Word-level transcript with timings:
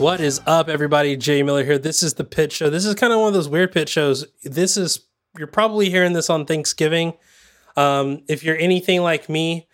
What 0.00 0.22
is 0.22 0.40
up, 0.46 0.70
everybody? 0.70 1.14
Jay 1.14 1.42
Miller 1.42 1.62
here. 1.62 1.76
This 1.76 2.02
is 2.02 2.14
the 2.14 2.24
Pit 2.24 2.52
Show. 2.52 2.70
This 2.70 2.86
is 2.86 2.94
kind 2.94 3.12
of 3.12 3.18
one 3.18 3.28
of 3.28 3.34
those 3.34 3.50
weird 3.50 3.70
pit 3.70 3.86
shows. 3.86 4.26
This 4.42 4.78
is, 4.78 5.00
you're 5.36 5.46
probably 5.46 5.90
hearing 5.90 6.14
this 6.14 6.30
on 6.30 6.46
Thanksgiving. 6.46 7.12
Um, 7.76 8.22
if 8.26 8.42
you're 8.42 8.56
anything 8.56 9.02
like 9.02 9.28
me, 9.28 9.68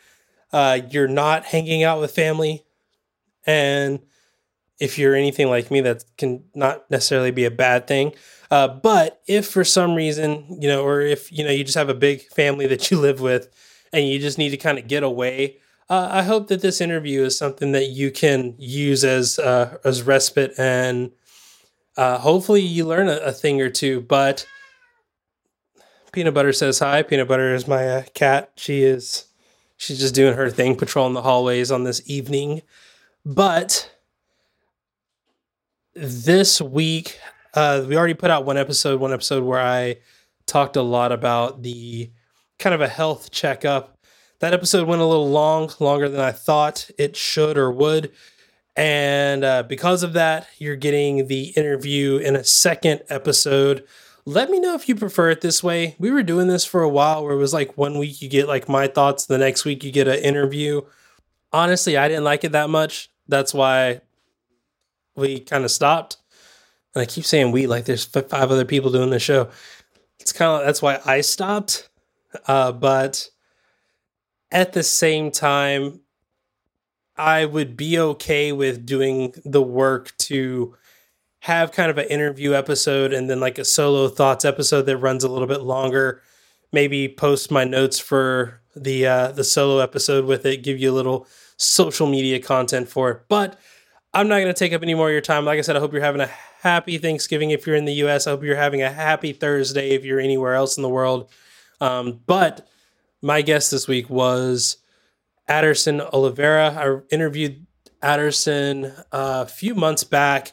uh, 0.53 0.81
you're 0.91 1.07
not 1.07 1.45
hanging 1.45 1.85
out 1.85 2.01
with 2.01 2.11
family. 2.11 2.65
And 3.47 4.01
if 4.81 4.99
you're 4.99 5.15
anything 5.15 5.49
like 5.49 5.71
me, 5.71 5.81
that 5.83 6.03
can 6.19 6.43
not 6.57 6.91
necessarily 6.91 7.31
be 7.31 7.45
a 7.45 7.51
bad 7.53 7.87
thing. 7.87 8.13
Uh, 8.51 8.67
but 8.67 9.23
if 9.29 9.47
for 9.47 9.63
some 9.63 9.95
reason, 9.95 10.59
you 10.61 10.67
know, 10.67 10.85
or 10.85 11.03
if, 11.03 11.31
you 11.31 11.45
know, 11.45 11.53
you 11.53 11.63
just 11.63 11.79
have 11.79 11.89
a 11.89 11.95
big 11.95 12.23
family 12.23 12.67
that 12.67 12.91
you 12.91 12.99
live 13.01 13.21
with 13.21 13.49
and 13.93 14.09
you 14.09 14.19
just 14.19 14.39
need 14.39 14.51
to 14.51 14.57
kind 14.57 14.77
of 14.77 14.89
get 14.89 15.05
away, 15.05 15.59
uh, 15.89 16.09
I 16.11 16.23
hope 16.23 16.49
that 16.49 16.63
this 16.63 16.81
interview 16.81 17.23
is 17.23 17.39
something 17.39 17.73
that 17.73 17.87
you 17.87 18.11
can 18.11 18.55
use 18.59 19.05
as 19.05 19.39
uh, 19.39 19.79
as 19.85 20.03
respite 20.03 20.55
and 20.59 21.13
uh, 21.97 22.19
hopefully 22.19 22.61
you 22.61 22.85
learn 22.85 23.09
a, 23.09 23.17
a, 23.17 23.33
thing 23.33 23.61
or 23.61 23.71
two. 23.71 24.01
But 24.03 24.47
Peanut 26.13 26.35
Butter 26.35 26.53
says 26.53 26.79
hi. 26.79 27.03
Peanut 27.03 27.29
Butter 27.29 27.55
is 27.55 27.67
my 27.67 27.89
uh, 27.89 28.03
cat. 28.15 28.53
She 28.57 28.83
is 28.83 29.27
she's 29.77 29.99
just 29.99 30.15
doing 30.15 30.35
her 30.35 30.51
thing, 30.51 30.77
patrolling 30.77 31.15
the 31.15 31.23
hallways 31.23 31.71
on 31.71 31.85
this 31.85 32.03
evening. 32.07 32.63
But 33.25 33.91
this 35.95 36.61
week, 36.61 37.19
uh, 37.55 37.85
we 37.89 37.97
already 37.97 38.15
put 38.15 38.31
out 38.31 38.45
one 38.45 38.59
episode, 38.59 39.01
one 39.01 39.13
episode 39.13 39.45
where 39.45 39.61
I 39.61 39.97
talked 40.47 40.77
a 40.77 40.83
lot 40.83 41.13
about 41.13 41.63
the 41.63 42.11
kind 42.59 42.75
of 42.75 42.81
a 42.81 42.89
health 42.89 43.31
checkup 43.31 43.96
that 44.41 44.53
episode 44.53 44.87
went 44.87 45.03
a 45.03 45.07
little 45.07 45.31
long, 45.31 45.71
longer 45.81 46.09
than 46.09 46.21
I 46.21 46.33
thought 46.33 46.91
it 46.99 47.17
should 47.17 47.57
or 47.57 47.71
would. 47.71 48.13
And 48.77 49.43
uh, 49.43 49.63
because 49.63 50.03
of 50.03 50.13
that, 50.13 50.47
you're 50.59 50.77
getting 50.77 51.29
the 51.29 51.49
interview 51.57 52.19
in 52.19 52.37
a 52.37 52.45
second 52.45 53.03
episode. 53.09 53.85
Let 54.27 54.51
me 54.51 54.61
know 54.61 54.75
if 54.75 54.89
you 54.89 54.95
prefer 54.95 55.31
it 55.31 55.41
this 55.41 55.63
way. 55.63 55.97
We 55.99 56.11
were 56.11 56.23
doing 56.23 56.49
this 56.49 56.65
for 56.65 56.83
a 56.83 56.89
while 56.89 57.25
where 57.25 57.33
it 57.33 57.39
was 57.39 57.55
like 57.55 57.79
one 57.79 57.97
week 57.99 58.21
you 58.21 58.29
get 58.29 58.49
like 58.49 58.69
my 58.69 58.87
thoughts, 58.87 59.25
the 59.25 59.39
next 59.39 59.65
week 59.65 59.83
you 59.83 59.91
get 59.91 60.09
an 60.09 60.19
interview. 60.19 60.83
Honestly, 61.53 61.97
I 61.97 62.09
didn't 62.09 62.25
like 62.25 62.45
it 62.45 62.53
that 62.53 62.69
much. 62.69 63.09
That's 63.29 63.55
why 63.55 64.03
we 65.15 65.41
kind 65.41 65.65
of 65.65 65.71
stopped. 65.71 66.19
And 66.95 67.01
I 67.03 67.07
keep 67.07 67.25
saying 67.25 67.53
we 67.53 67.67
like 67.67 67.87
there's 67.87 68.05
five 68.05 68.33
other 68.33 68.65
people 68.65 68.91
doing 68.91 69.11
the 69.11 69.19
show. 69.19 69.49
It's 70.19 70.33
kind 70.33 70.61
of 70.61 70.67
that's 70.67 70.83
why 70.83 71.01
I 71.07 71.23
stopped. 71.23 71.89
Uh, 72.47 72.73
but 72.73 73.31
at 74.51 74.73
the 74.73 74.83
same 74.83 75.31
time, 75.31 76.01
I 77.17 77.45
would 77.45 77.77
be 77.77 77.99
okay 77.99 78.53
with 78.53 78.85
doing 78.85 79.35
the 79.45 79.63
work 79.63 80.13
to 80.19 80.77
have 81.41 81.73
kind 81.73 81.91
of 81.91 81.99
an 81.99 82.09
interview 82.09 82.55
episode 82.55 83.13
and 83.13 83.31
then 83.31 83.41
like 83.41 83.59
a 83.59 83.65
solo 83.65 84.09
thoughts 84.09 84.45
episode 84.45 84.83
that 84.83 84.97
runs 84.99 85.25
a 85.25 85.29
little 85.29 85.47
bit 85.47 85.63
longer. 85.63 86.23
Maybe 86.73 87.09
post 87.09 87.51
my 87.51 87.65
notes 87.65 87.99
for 87.99 88.61
the 88.75 89.07
uh, 89.07 89.33
the 89.33 89.45
solo 89.45 89.79
episode 89.79 90.27
with 90.27 90.45
it, 90.45 90.63
give 90.63 90.79
you 90.79 90.91
a 90.91 90.95
little 90.95 91.27
social 91.57 92.07
media 92.07 92.41
content 92.41 92.89
for 92.89 93.11
it. 93.11 93.23
But 93.29 93.59
I'm 94.13 94.29
not 94.29 94.37
going 94.37 94.49
to 94.49 94.55
take 94.55 94.73
up 94.73 94.83
any 94.83 94.95
more 94.95 95.09
of 95.09 95.13
your 95.13 95.21
time. 95.21 95.45
Like 95.45 95.59
I 95.59 95.63
said, 95.63 95.77
I 95.77 95.81
hope 95.81 95.93
you're 95.93 96.03
having 96.03 96.21
a 96.21 96.31
happy 96.61 96.99
Thanksgiving 96.99 97.51
if 97.51 97.67
you're 97.67 97.77
in 97.77 97.85
the 97.85 97.95
US. 97.95 98.27
I 98.27 98.31
hope 98.31 98.43
you're 98.43 98.57
having 98.57 98.83
a 98.83 98.91
happy 98.91 99.33
Thursday 99.33 99.91
if 99.91 100.05
you're 100.05 100.21
anywhere 100.21 100.55
else 100.55 100.77
in 100.77 100.83
the 100.83 100.89
world. 100.89 101.31
Um, 101.81 102.21
but 102.27 102.69
my 103.23 103.43
guest 103.43 103.71
this 103.71 103.89
week 103.89 104.09
was 104.11 104.79
Aderson 105.49 106.01
Oliveira. 106.13 106.71
I 106.71 107.15
interviewed 107.15 107.67
Aderson 108.03 108.97
uh, 109.13 109.45
a 109.45 109.47
few 109.47 109.75
months 109.75 110.05
back, 110.05 110.53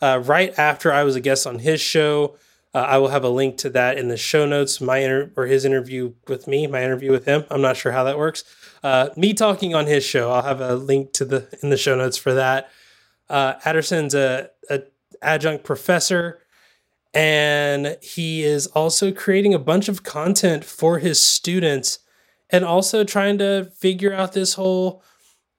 uh, 0.00 0.22
right 0.24 0.56
after 0.58 0.92
I 0.92 1.04
was 1.04 1.16
a 1.16 1.20
guest 1.20 1.46
on 1.46 1.58
his 1.60 1.80
show. 1.80 2.36
Uh, 2.74 2.78
I 2.78 2.98
will 2.98 3.08
have 3.08 3.24
a 3.24 3.28
link 3.28 3.58
to 3.58 3.70
that 3.70 3.98
in 3.98 4.08
the 4.08 4.16
show 4.16 4.46
notes. 4.46 4.80
My 4.80 4.98
inter- 4.98 5.30
or 5.36 5.46
his 5.46 5.64
interview 5.64 6.14
with 6.26 6.46
me, 6.46 6.66
my 6.66 6.82
interview 6.82 7.10
with 7.10 7.26
him. 7.26 7.44
I'm 7.50 7.60
not 7.60 7.76
sure 7.76 7.92
how 7.92 8.04
that 8.04 8.18
works. 8.18 8.44
Uh, 8.82 9.10
me 9.16 9.34
talking 9.34 9.74
on 9.74 9.86
his 9.86 10.04
show. 10.04 10.30
I'll 10.30 10.42
have 10.42 10.60
a 10.60 10.74
link 10.74 11.12
to 11.14 11.24
the 11.24 11.48
in 11.62 11.70
the 11.70 11.76
show 11.76 11.94
notes 11.94 12.16
for 12.16 12.34
that. 12.34 12.70
Uh, 13.28 13.54
Aderson's 13.60 14.14
a, 14.14 14.50
a 14.70 14.82
adjunct 15.20 15.64
professor 15.64 16.40
and 17.14 17.98
he 18.00 18.42
is 18.42 18.66
also 18.68 19.12
creating 19.12 19.52
a 19.52 19.58
bunch 19.58 19.88
of 19.88 20.02
content 20.02 20.64
for 20.64 20.98
his 20.98 21.20
students 21.20 21.98
and 22.50 22.64
also 22.64 23.04
trying 23.04 23.38
to 23.38 23.70
figure 23.76 24.12
out 24.12 24.32
this 24.32 24.54
whole 24.54 25.02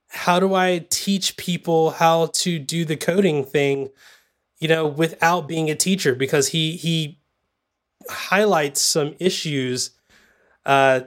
how 0.08 0.38
do 0.38 0.54
I 0.54 0.86
teach 0.90 1.36
people 1.36 1.90
how 1.90 2.26
to 2.26 2.58
do 2.60 2.84
the 2.84 2.96
coding 2.96 3.44
thing, 3.44 3.90
you 4.60 4.68
know, 4.68 4.86
without 4.86 5.48
being 5.48 5.68
a 5.70 5.74
teacher? 5.74 6.14
Because 6.14 6.48
he 6.48 6.76
he 6.76 7.18
highlights 8.08 8.80
some 8.80 9.16
issues 9.18 9.90
uh, 10.66 11.00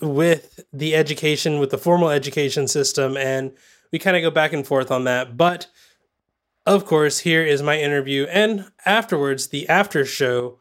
with 0.00 0.64
the 0.72 0.94
education 0.94 1.58
with 1.58 1.70
the 1.70 1.78
formal 1.78 2.08
education 2.08 2.68
system 2.68 3.16
and 3.16 3.52
we 3.92 3.98
kind 3.98 4.16
of 4.16 4.22
go 4.22 4.30
back 4.30 4.52
and 4.52 4.66
forth 4.66 4.90
on 4.90 5.04
that. 5.04 5.36
But 5.36 5.66
of 6.66 6.84
course 6.84 7.20
here 7.20 7.44
is 7.44 7.62
my 7.62 7.78
interview 7.78 8.24
and 8.30 8.70
afterwards 8.86 9.48
the 9.48 9.68
after 9.68 10.04
show 10.04 10.58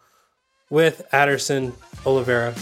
with 0.69 1.05
Aderson 1.11 1.73
Oliveira. 2.05 2.55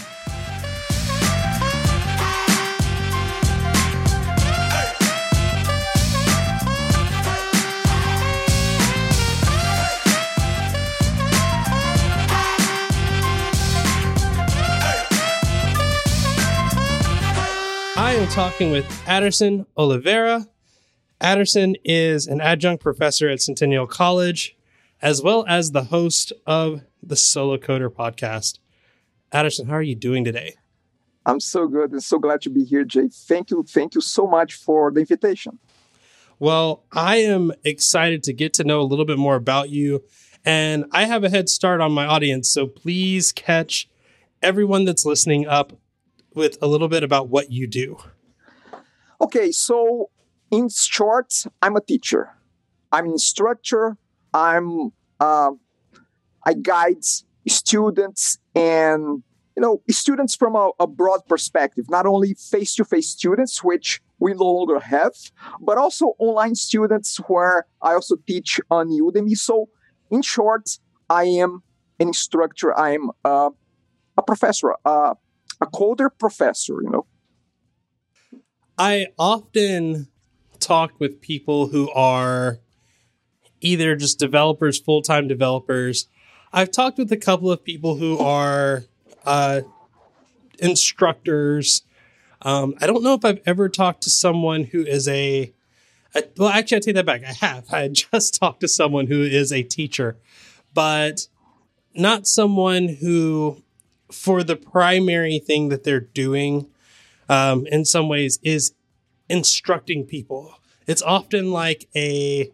I 17.96 18.14
am 18.14 18.28
talking 18.28 18.70
with 18.70 18.86
Aderson 19.06 19.66
Oliveira. 19.76 20.46
Aderson 21.20 21.74
is 21.84 22.26
an 22.26 22.40
adjunct 22.40 22.82
professor 22.82 23.28
at 23.28 23.42
Centennial 23.42 23.86
College, 23.86 24.56
as 25.02 25.22
well 25.22 25.44
as 25.46 25.72
the 25.72 25.84
host 25.84 26.32
of 26.46 26.82
the 27.02 27.16
Solo 27.16 27.58
Coder 27.58 27.90
podcast. 27.90 28.58
Aderson, 29.32 29.68
how 29.68 29.74
are 29.74 29.82
you 29.82 29.94
doing 29.94 30.24
today? 30.24 30.54
I'm 31.26 31.40
so 31.40 31.68
good 31.68 31.92
and 31.92 32.02
so 32.02 32.18
glad 32.18 32.40
to 32.42 32.50
be 32.50 32.64
here, 32.64 32.84
Jay. 32.84 33.08
Thank 33.12 33.50
you. 33.50 33.64
Thank 33.68 33.94
you 33.94 34.00
so 34.00 34.26
much 34.26 34.54
for 34.54 34.90
the 34.90 35.00
invitation. 35.00 35.58
Well, 36.38 36.84
I 36.90 37.16
am 37.16 37.52
excited 37.64 38.22
to 38.24 38.32
get 38.32 38.54
to 38.54 38.64
know 38.64 38.80
a 38.80 38.82
little 38.82 39.04
bit 39.04 39.18
more 39.18 39.36
about 39.36 39.68
you. 39.68 40.02
And 40.42 40.86
I 40.90 41.04
have 41.04 41.22
a 41.22 41.28
head 41.28 41.50
start 41.50 41.82
on 41.82 41.92
my 41.92 42.06
audience. 42.06 42.48
So 42.48 42.66
please 42.66 43.30
catch 43.30 43.90
everyone 44.42 44.86
that's 44.86 45.04
listening 45.04 45.46
up 45.46 45.74
with 46.34 46.56
a 46.62 46.66
little 46.66 46.88
bit 46.88 47.02
about 47.02 47.28
what 47.28 47.52
you 47.52 47.66
do. 47.66 47.98
Okay, 49.20 49.52
so 49.52 50.08
in 50.50 50.68
short, 50.68 51.44
I'm 51.62 51.76
a 51.76 51.80
teacher. 51.80 52.30
I'm 52.92 53.06
an 53.06 53.12
instructor. 53.12 53.96
I'm 54.34 54.92
uh, 55.20 55.52
I 56.44 56.54
guide 56.54 57.04
students 57.48 58.38
and 58.54 59.22
you 59.56 59.62
know 59.62 59.82
students 59.90 60.34
from 60.34 60.56
a, 60.56 60.70
a 60.80 60.86
broad 60.86 61.20
perspective, 61.28 61.86
not 61.88 62.06
only 62.06 62.34
face-to-face 62.34 63.08
students, 63.08 63.62
which 63.62 64.00
we 64.18 64.32
no 64.34 64.44
longer 64.44 64.80
have, 64.80 65.12
but 65.60 65.78
also 65.78 66.14
online 66.18 66.54
students 66.54 67.16
where 67.28 67.66
I 67.82 67.94
also 67.94 68.16
teach 68.26 68.60
on 68.70 68.88
Udemy. 68.88 69.36
So, 69.36 69.68
in 70.10 70.22
short, 70.22 70.78
I 71.08 71.24
am 71.24 71.62
an 71.98 72.08
instructor. 72.08 72.78
I 72.78 72.94
am 72.94 73.10
uh, 73.24 73.50
a 74.16 74.22
professor, 74.22 74.74
uh, 74.84 75.14
a 75.60 75.66
coder 75.66 76.10
professor, 76.18 76.82
you 76.82 76.90
know. 76.90 77.06
I 78.78 79.08
often 79.18 80.08
talk 80.60 80.92
with 80.98 81.20
people 81.20 81.68
who 81.68 81.90
are 81.92 82.58
either 83.60 83.96
just 83.96 84.18
developers, 84.18 84.78
full 84.78 85.02
time 85.02 85.28
developers. 85.28 86.06
I've 86.52 86.70
talked 86.70 86.98
with 86.98 87.12
a 87.12 87.16
couple 87.16 87.50
of 87.50 87.64
people 87.64 87.96
who 87.96 88.18
are 88.18 88.84
uh, 89.24 89.62
instructors. 90.58 91.82
Um, 92.42 92.74
I 92.80 92.86
don't 92.86 93.02
know 93.02 93.14
if 93.14 93.24
I've 93.24 93.40
ever 93.46 93.68
talked 93.68 94.02
to 94.04 94.10
someone 94.10 94.64
who 94.64 94.82
is 94.82 95.06
a, 95.08 95.52
a, 96.14 96.22
well, 96.36 96.48
actually, 96.48 96.78
I 96.78 96.80
take 96.80 96.94
that 96.96 97.06
back. 97.06 97.22
I 97.24 97.32
have. 97.32 97.72
I 97.72 97.88
just 98.12 98.38
talked 98.38 98.60
to 98.60 98.68
someone 98.68 99.06
who 99.06 99.22
is 99.22 99.52
a 99.52 99.62
teacher, 99.62 100.16
but 100.74 101.28
not 101.94 102.26
someone 102.26 102.88
who 102.88 103.62
for 104.10 104.42
the 104.42 104.56
primary 104.56 105.38
thing 105.38 105.68
that 105.68 105.84
they're 105.84 106.00
doing 106.00 106.66
um, 107.28 107.66
in 107.66 107.84
some 107.84 108.08
ways 108.08 108.40
is 108.42 108.72
instructing 109.30 110.04
people. 110.04 110.54
It's 110.86 111.02
often 111.02 111.52
like 111.52 111.88
a 111.94 112.52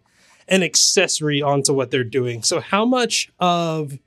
an 0.49 0.63
accessory 0.63 1.43
onto 1.43 1.73
what 1.73 1.91
they're 1.91 2.05
doing. 2.05 2.43
So 2.43 2.61
how 2.61 2.85
much 2.85 3.33
of 3.41 3.99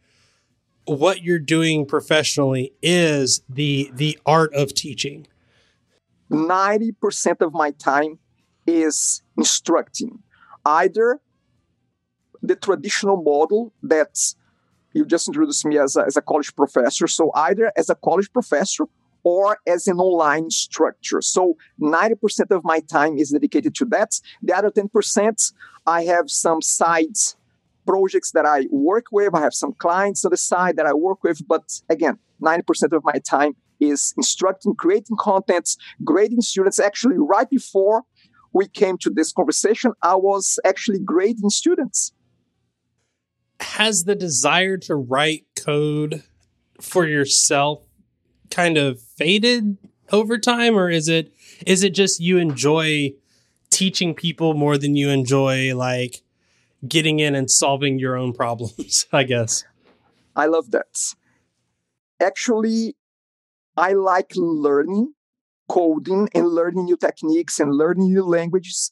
what 0.85 1.21
you're 1.21 1.39
doing 1.39 1.85
professionally 1.85 2.71
is 2.81 3.41
the 3.49 3.91
the 3.93 4.17
art 4.25 4.53
of 4.53 4.73
teaching? 4.73 5.27
90% 6.31 7.41
of 7.41 7.53
my 7.53 7.71
time 7.71 8.19
is 8.67 9.23
instructing. 9.35 10.19
Either 10.63 11.19
the 12.43 12.55
traditional 12.55 13.21
model 13.21 13.73
that 13.81 14.35
you 14.93 15.05
just 15.05 15.27
introduced 15.27 15.65
me 15.65 15.79
as 15.79 15.95
a, 15.95 16.05
as 16.05 16.17
a 16.17 16.21
college 16.21 16.55
professor. 16.55 17.07
So 17.07 17.31
either 17.33 17.71
as 17.75 17.89
a 17.89 17.95
college 17.95 18.31
professor 18.31 18.85
or 19.23 19.57
as 19.67 19.87
an 19.87 19.97
online 19.97 20.49
structure. 20.49 21.21
So 21.21 21.55
90% 21.81 22.51
of 22.51 22.63
my 22.63 22.79
time 22.79 23.17
is 23.17 23.31
dedicated 23.31 23.75
to 23.75 23.85
that. 23.85 24.19
The 24.41 24.55
other 24.55 24.71
10%, 24.71 25.53
I 25.85 26.03
have 26.03 26.29
some 26.29 26.61
sides 26.61 27.35
projects 27.85 28.31
that 28.31 28.45
I 28.45 28.67
work 28.69 29.05
with. 29.11 29.33
I 29.33 29.41
have 29.41 29.53
some 29.53 29.73
clients 29.73 30.23
on 30.23 30.31
the 30.31 30.37
side 30.37 30.75
that 30.77 30.85
I 30.85 30.93
work 30.93 31.23
with. 31.23 31.47
But 31.47 31.81
again, 31.89 32.19
90% 32.41 32.93
of 32.93 33.03
my 33.03 33.19
time 33.27 33.55
is 33.79 34.13
instructing, 34.15 34.75
creating 34.75 35.17
contents, 35.17 35.77
grading 36.03 36.41
students. 36.41 36.79
Actually, 36.79 37.15
right 37.17 37.49
before 37.49 38.03
we 38.53 38.67
came 38.67 38.97
to 38.99 39.09
this 39.09 39.31
conversation, 39.31 39.93
I 40.03 40.15
was 40.15 40.59
actually 40.63 40.99
grading 40.99 41.49
students. 41.49 42.13
Has 43.59 44.03
the 44.03 44.15
desire 44.15 44.77
to 44.77 44.95
write 44.95 45.45
code 45.55 46.23
for 46.79 47.07
yourself 47.07 47.81
kind 48.49 48.77
of 48.77 49.01
faded 49.19 49.77
over 50.13 50.37
time 50.37 50.77
or 50.77 50.89
is 50.89 51.09
it 51.09 51.33
is 51.67 51.83
it 51.83 51.93
just 51.93 52.21
you 52.21 52.37
enjoy 52.37 53.13
teaching 53.69 54.15
people 54.15 54.53
more 54.53 54.77
than 54.77 54.95
you 54.95 55.09
enjoy 55.09 55.75
like 55.75 56.21
getting 56.87 57.19
in 57.19 57.35
and 57.35 57.51
solving 57.51 57.99
your 57.99 58.15
own 58.15 58.31
problems 58.33 59.05
i 59.11 59.23
guess? 59.23 59.65
I 60.35 60.45
love 60.45 60.71
that. 60.71 61.15
Actually 62.21 62.95
i 63.75 63.91
like 63.91 64.31
learning 64.37 65.13
coding 65.67 66.29
and 66.33 66.47
learning 66.47 66.85
new 66.85 66.97
techniques 66.97 67.59
and 67.59 67.75
learning 67.75 68.13
new 68.13 68.23
languages 68.23 68.89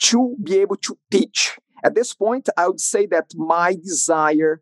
to 0.00 0.36
be 0.42 0.58
able 0.58 0.76
to 0.76 0.98
teach. 1.10 1.58
At 1.82 1.94
this 1.94 2.12
point 2.12 2.50
i 2.58 2.68
would 2.68 2.80
say 2.80 3.06
that 3.06 3.28
my 3.34 3.74
desire 3.74 4.60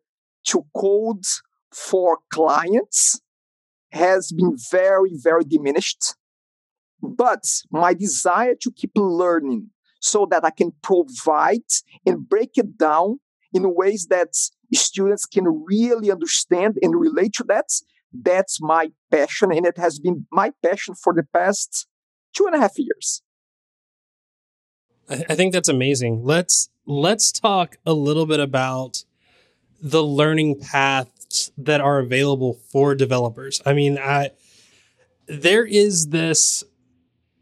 to 0.50 0.64
code 0.74 1.24
for 1.72 2.18
clients 2.32 3.20
has 3.92 4.32
been 4.32 4.56
very, 4.70 5.12
very 5.14 5.44
diminished. 5.44 6.14
But 7.02 7.44
my 7.70 7.94
desire 7.94 8.54
to 8.60 8.70
keep 8.70 8.92
learning 8.94 9.70
so 10.00 10.26
that 10.30 10.44
I 10.44 10.50
can 10.50 10.72
provide 10.82 11.68
and 12.06 12.28
break 12.28 12.52
it 12.56 12.78
down 12.78 13.20
in 13.52 13.74
ways 13.74 14.06
that 14.10 14.28
students 14.72 15.26
can 15.26 15.64
really 15.66 16.10
understand 16.10 16.78
and 16.82 16.98
relate 16.98 17.32
to 17.34 17.44
that, 17.44 17.66
that's 18.12 18.60
my 18.60 18.90
passion. 19.10 19.52
And 19.52 19.66
it 19.66 19.78
has 19.78 19.98
been 19.98 20.26
my 20.30 20.52
passion 20.62 20.94
for 20.94 21.12
the 21.12 21.24
past 21.32 21.86
two 22.34 22.46
and 22.46 22.54
a 22.54 22.58
half 22.58 22.72
years. 22.76 23.22
I 25.08 25.34
think 25.34 25.52
that's 25.52 25.68
amazing. 25.68 26.24
Let's 26.24 26.70
let's 26.86 27.32
talk 27.32 27.78
a 27.84 27.92
little 27.92 28.26
bit 28.26 28.38
about 28.38 29.04
the 29.82 30.04
learning 30.04 30.60
path 30.60 31.19
that 31.56 31.80
are 31.80 31.98
available 31.98 32.54
for 32.70 32.94
developers. 32.94 33.60
I 33.64 33.72
mean, 33.72 33.98
I 33.98 34.30
there 35.26 35.64
is 35.64 36.08
this 36.08 36.64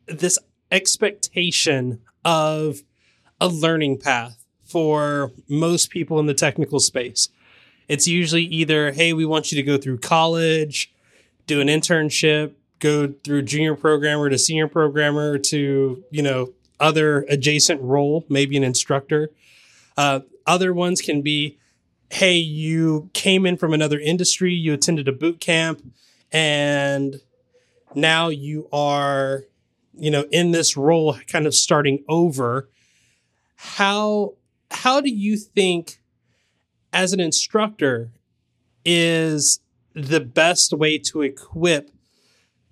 this 0.06 0.38
expectation 0.70 2.00
of 2.24 2.82
a 3.40 3.48
learning 3.48 3.98
path 3.98 4.44
for 4.64 5.32
most 5.48 5.90
people 5.90 6.20
in 6.20 6.26
the 6.26 6.34
technical 6.34 6.80
space. 6.80 7.28
It's 7.88 8.06
usually 8.06 8.44
either, 8.44 8.92
hey, 8.92 9.14
we 9.14 9.24
want 9.24 9.50
you 9.50 9.56
to 9.56 9.62
go 9.62 9.78
through 9.78 9.98
college, 9.98 10.92
do 11.46 11.60
an 11.60 11.68
internship, 11.68 12.52
go 12.78 13.14
through 13.24 13.42
junior 13.42 13.74
programmer 13.74 14.28
to 14.28 14.38
senior 14.38 14.68
programmer 14.68 15.38
to, 15.38 16.04
you 16.10 16.22
know, 16.22 16.52
other 16.78 17.24
adjacent 17.28 17.80
role, 17.80 18.24
maybe 18.28 18.56
an 18.56 18.64
instructor. 18.64 19.30
Uh, 19.96 20.20
other 20.46 20.72
ones 20.72 21.00
can 21.00 21.22
be, 21.22 21.58
hey, 22.10 22.36
you 22.36 23.10
came 23.12 23.46
in 23.46 23.56
from 23.56 23.72
another 23.72 23.98
industry, 23.98 24.52
you 24.52 24.72
attended 24.72 25.08
a 25.08 25.12
boot 25.12 25.40
camp, 25.40 25.82
and 26.32 27.20
now 27.94 28.28
you 28.28 28.68
are, 28.72 29.44
you 29.94 30.10
know, 30.10 30.24
in 30.30 30.52
this 30.52 30.76
role, 30.76 31.16
kind 31.26 31.46
of 31.46 31.54
starting 31.54 32.04
over. 32.08 32.68
How 33.56 34.34
how 34.70 35.00
do 35.00 35.10
you 35.10 35.36
think, 35.36 36.00
as 36.92 37.12
an 37.12 37.20
instructor, 37.20 38.10
is 38.84 39.60
the 39.94 40.20
best 40.20 40.72
way 40.72 40.98
to 40.98 41.22
equip 41.22 41.90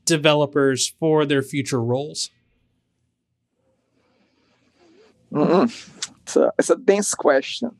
developers 0.04 0.94
for 1.00 1.26
their 1.26 1.42
future 1.42 1.82
roles? 1.82 2.30
Mm-hmm. 5.32 5.64
It's, 6.22 6.36
a, 6.36 6.52
it's 6.58 6.70
a 6.70 6.76
dense 6.76 7.14
question. 7.14 7.72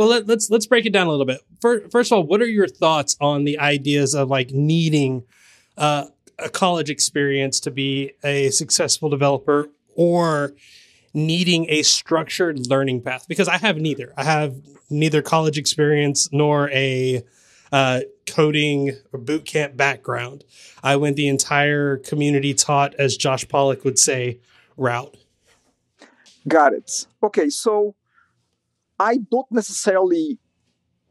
Well, 0.00 0.08
let, 0.08 0.22
us 0.22 0.28
let's, 0.28 0.50
let's 0.50 0.66
break 0.66 0.86
it 0.86 0.94
down 0.94 1.08
a 1.08 1.10
little 1.10 1.26
bit. 1.26 1.42
First, 1.60 1.92
first 1.92 2.10
of 2.10 2.16
all, 2.16 2.22
what 2.24 2.40
are 2.40 2.46
your 2.46 2.66
thoughts 2.66 3.18
on 3.20 3.44
the 3.44 3.58
ideas 3.58 4.14
of 4.14 4.30
like 4.30 4.50
needing 4.50 5.24
uh, 5.76 6.06
a 6.38 6.48
college 6.48 6.88
experience 6.88 7.60
to 7.60 7.70
be 7.70 8.12
a 8.24 8.48
successful 8.48 9.10
developer, 9.10 9.68
or 9.94 10.54
needing 11.12 11.66
a 11.68 11.82
structured 11.82 12.66
learning 12.66 13.02
path? 13.02 13.26
Because 13.28 13.46
I 13.46 13.58
have 13.58 13.76
neither. 13.76 14.14
I 14.16 14.24
have 14.24 14.56
neither 14.88 15.20
college 15.20 15.58
experience 15.58 16.30
nor 16.32 16.70
a 16.70 17.22
uh, 17.70 18.00
coding 18.26 18.92
or 19.12 19.20
boot 19.20 19.44
camp 19.44 19.76
background. 19.76 20.44
I 20.82 20.96
went 20.96 21.16
the 21.16 21.28
entire 21.28 21.98
community 21.98 22.54
taught, 22.54 22.94
as 22.94 23.18
Josh 23.18 23.46
Pollock 23.46 23.84
would 23.84 23.98
say, 23.98 24.40
route. 24.78 25.14
Got 26.48 26.72
it. 26.72 27.06
Okay, 27.22 27.50
so 27.50 27.94
I 29.00 29.16
don't 29.30 29.50
necessarily 29.50 30.38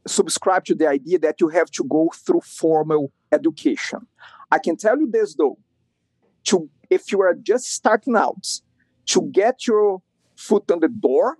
subscribe 0.06 0.64
to 0.66 0.76
the 0.76 0.88
idea 0.88 1.18
that 1.18 1.40
you 1.40 1.48
have 1.48 1.70
to 1.72 1.84
go 1.84 2.10
through 2.14 2.42
formal 2.42 3.12
education. 3.32 4.06
I 4.50 4.60
can 4.60 4.76
tell 4.76 4.96
you 4.98 5.10
this 5.10 5.34
though, 5.34 5.58
to 6.44 6.70
if 6.88 7.10
you 7.10 7.20
are 7.20 7.34
just 7.34 7.72
starting 7.72 8.16
out, 8.16 8.46
to 9.06 9.22
get 9.32 9.66
your 9.66 10.02
foot 10.36 10.70
on 10.70 10.78
the 10.78 10.88
door, 10.88 11.38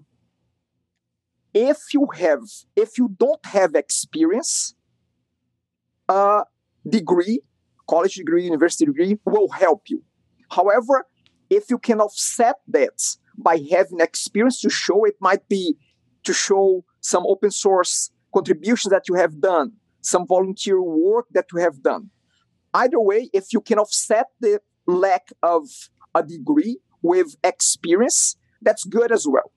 if 1.54 1.94
you 1.94 2.08
have, 2.14 2.42
if 2.74 2.98
you 2.98 3.14
don't 3.16 3.44
have 3.46 3.76
experience, 3.76 4.74
a 6.08 6.42
degree, 6.88 7.40
college 7.88 8.16
degree, 8.16 8.44
university 8.44 8.86
degree 8.86 9.18
will 9.24 9.48
help 9.50 9.82
you. 9.86 10.02
However, 10.50 11.06
if 11.48 11.70
you 11.70 11.78
can 11.78 12.00
offset 12.00 12.56
that 12.68 13.16
by 13.38 13.60
having 13.70 14.00
experience 14.00 14.60
to 14.62 14.70
show, 14.70 15.04
it 15.04 15.14
might 15.20 15.48
be 15.48 15.76
to 16.24 16.32
show 16.32 16.84
some 17.00 17.24
open 17.26 17.50
source 17.50 18.10
contributions 18.32 18.90
that 18.90 19.08
you 19.08 19.14
have 19.14 19.40
done, 19.40 19.72
some 20.00 20.26
volunteer 20.26 20.80
work 20.82 21.26
that 21.32 21.46
you 21.52 21.60
have 21.60 21.82
done. 21.82 22.10
Either 22.72 23.00
way, 23.00 23.28
if 23.32 23.52
you 23.52 23.60
can 23.60 23.78
offset 23.78 24.26
the 24.40 24.60
lack 24.86 25.28
of 25.42 25.64
a 26.14 26.22
degree 26.22 26.78
with 27.02 27.36
experience, 27.42 28.36
that's 28.62 28.84
good 28.84 29.10
as 29.10 29.26
well. 29.28 29.52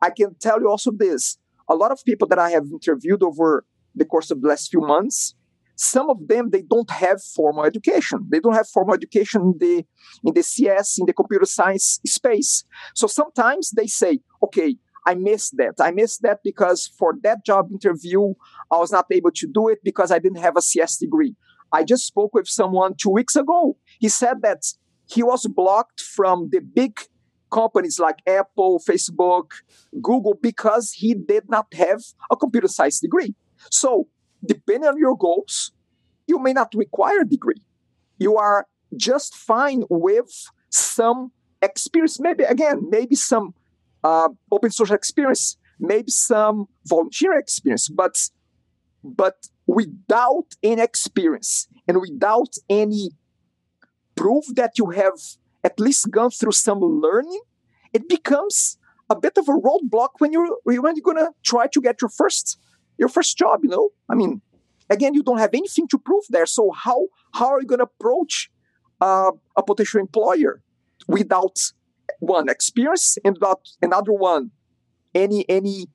I 0.00 0.10
can 0.10 0.34
tell 0.40 0.60
you 0.60 0.68
also 0.68 0.90
this 0.90 1.38
a 1.68 1.74
lot 1.74 1.90
of 1.90 2.04
people 2.04 2.28
that 2.28 2.38
I 2.38 2.50
have 2.50 2.64
interviewed 2.70 3.22
over 3.22 3.64
the 3.94 4.04
course 4.04 4.30
of 4.30 4.42
the 4.42 4.48
last 4.48 4.70
few 4.70 4.80
months, 4.80 5.34
some 5.76 6.10
of 6.10 6.28
them 6.28 6.50
they 6.50 6.62
don't 6.62 6.90
have 6.90 7.22
formal 7.22 7.64
education. 7.64 8.26
They 8.30 8.40
don't 8.40 8.54
have 8.54 8.68
formal 8.68 8.94
education 8.94 9.40
in 9.42 9.54
the 9.58 9.84
in 10.24 10.34
the 10.34 10.42
CS, 10.42 10.98
in 10.98 11.06
the 11.06 11.12
computer 11.12 11.46
science 11.46 12.00
space. 12.06 12.64
So 12.94 13.06
sometimes 13.06 13.70
they 13.70 13.86
say, 13.86 14.20
okay, 14.42 14.76
I 15.06 15.14
missed 15.14 15.56
that. 15.58 15.74
I 15.80 15.90
missed 15.90 16.22
that 16.22 16.40
because 16.42 16.90
for 16.98 17.14
that 17.22 17.44
job 17.44 17.70
interview, 17.70 18.34
I 18.70 18.78
was 18.78 18.90
not 18.90 19.06
able 19.10 19.30
to 19.32 19.46
do 19.52 19.68
it 19.68 19.78
because 19.84 20.10
I 20.10 20.18
didn't 20.18 20.38
have 20.38 20.56
a 20.56 20.62
CS 20.62 20.96
degree. 20.96 21.36
I 21.72 21.84
just 21.84 22.06
spoke 22.06 22.34
with 22.34 22.48
someone 22.48 22.94
two 22.96 23.10
weeks 23.10 23.36
ago. 23.36 23.76
He 23.98 24.08
said 24.08 24.42
that 24.42 24.64
he 25.06 25.22
was 25.22 25.46
blocked 25.46 26.00
from 26.00 26.48
the 26.50 26.60
big 26.60 27.00
companies 27.50 27.98
like 27.98 28.16
Apple, 28.26 28.80
Facebook, 28.88 29.50
Google 30.02 30.36
because 30.40 30.92
he 30.92 31.14
did 31.14 31.44
not 31.48 31.66
have 31.74 32.00
a 32.30 32.36
computer 32.36 32.68
science 32.68 33.00
degree. 33.00 33.34
So, 33.70 34.08
depending 34.44 34.88
on 34.88 34.98
your 34.98 35.16
goals, 35.16 35.72
you 36.26 36.38
may 36.38 36.52
not 36.52 36.72
require 36.74 37.20
a 37.20 37.28
degree. 37.28 37.62
You 38.18 38.36
are 38.36 38.66
just 38.96 39.34
fine 39.34 39.84
with 39.90 40.50
some 40.70 41.32
experience. 41.62 42.18
Maybe, 42.20 42.44
again, 42.44 42.88
maybe 42.88 43.14
some 43.14 43.54
uh, 44.04 44.28
open 44.52 44.70
source 44.70 44.90
experience, 44.90 45.56
maybe 45.80 46.10
some 46.10 46.66
volunteer 46.86 47.32
experience, 47.38 47.88
but 47.88 48.30
but 49.02 49.48
without 49.66 50.46
any 50.62 50.82
experience 50.82 51.68
and 51.88 52.00
without 52.00 52.54
any 52.70 53.10
proof 54.14 54.44
that 54.54 54.78
you 54.78 54.90
have 54.90 55.18
at 55.62 55.80
least 55.80 56.10
gone 56.10 56.30
through 56.30 56.52
some 56.52 56.80
learning, 56.80 57.40
it 57.92 58.08
becomes 58.08 58.78
a 59.10 59.16
bit 59.16 59.36
of 59.36 59.48
a 59.48 59.52
roadblock 59.52 60.10
when 60.18 60.32
you're 60.32 60.48
when 60.64 60.96
you're 60.96 61.02
gonna 61.02 61.30
try 61.42 61.66
to 61.66 61.80
get 61.80 62.00
your 62.00 62.10
first 62.10 62.58
your 62.98 63.08
first 63.08 63.36
job. 63.36 63.60
You 63.62 63.70
know, 63.70 63.90
I 64.08 64.14
mean, 64.14 64.42
again, 64.90 65.14
you 65.14 65.22
don't 65.22 65.38
have 65.38 65.54
anything 65.54 65.88
to 65.88 65.98
prove 65.98 66.24
there. 66.30 66.46
So 66.46 66.70
how 66.72 67.08
how 67.32 67.48
are 67.52 67.60
you 67.60 67.66
gonna 67.66 67.84
approach 67.84 68.50
uh, 69.00 69.32
a 69.56 69.62
potential 69.62 70.00
employer 70.00 70.62
without 71.08 71.56
one 72.20 72.48
experience 72.48 73.18
and 73.24 73.38
not 73.40 73.60
another 73.82 74.12
one 74.12 74.50
any 75.14 75.48
any 75.48 75.86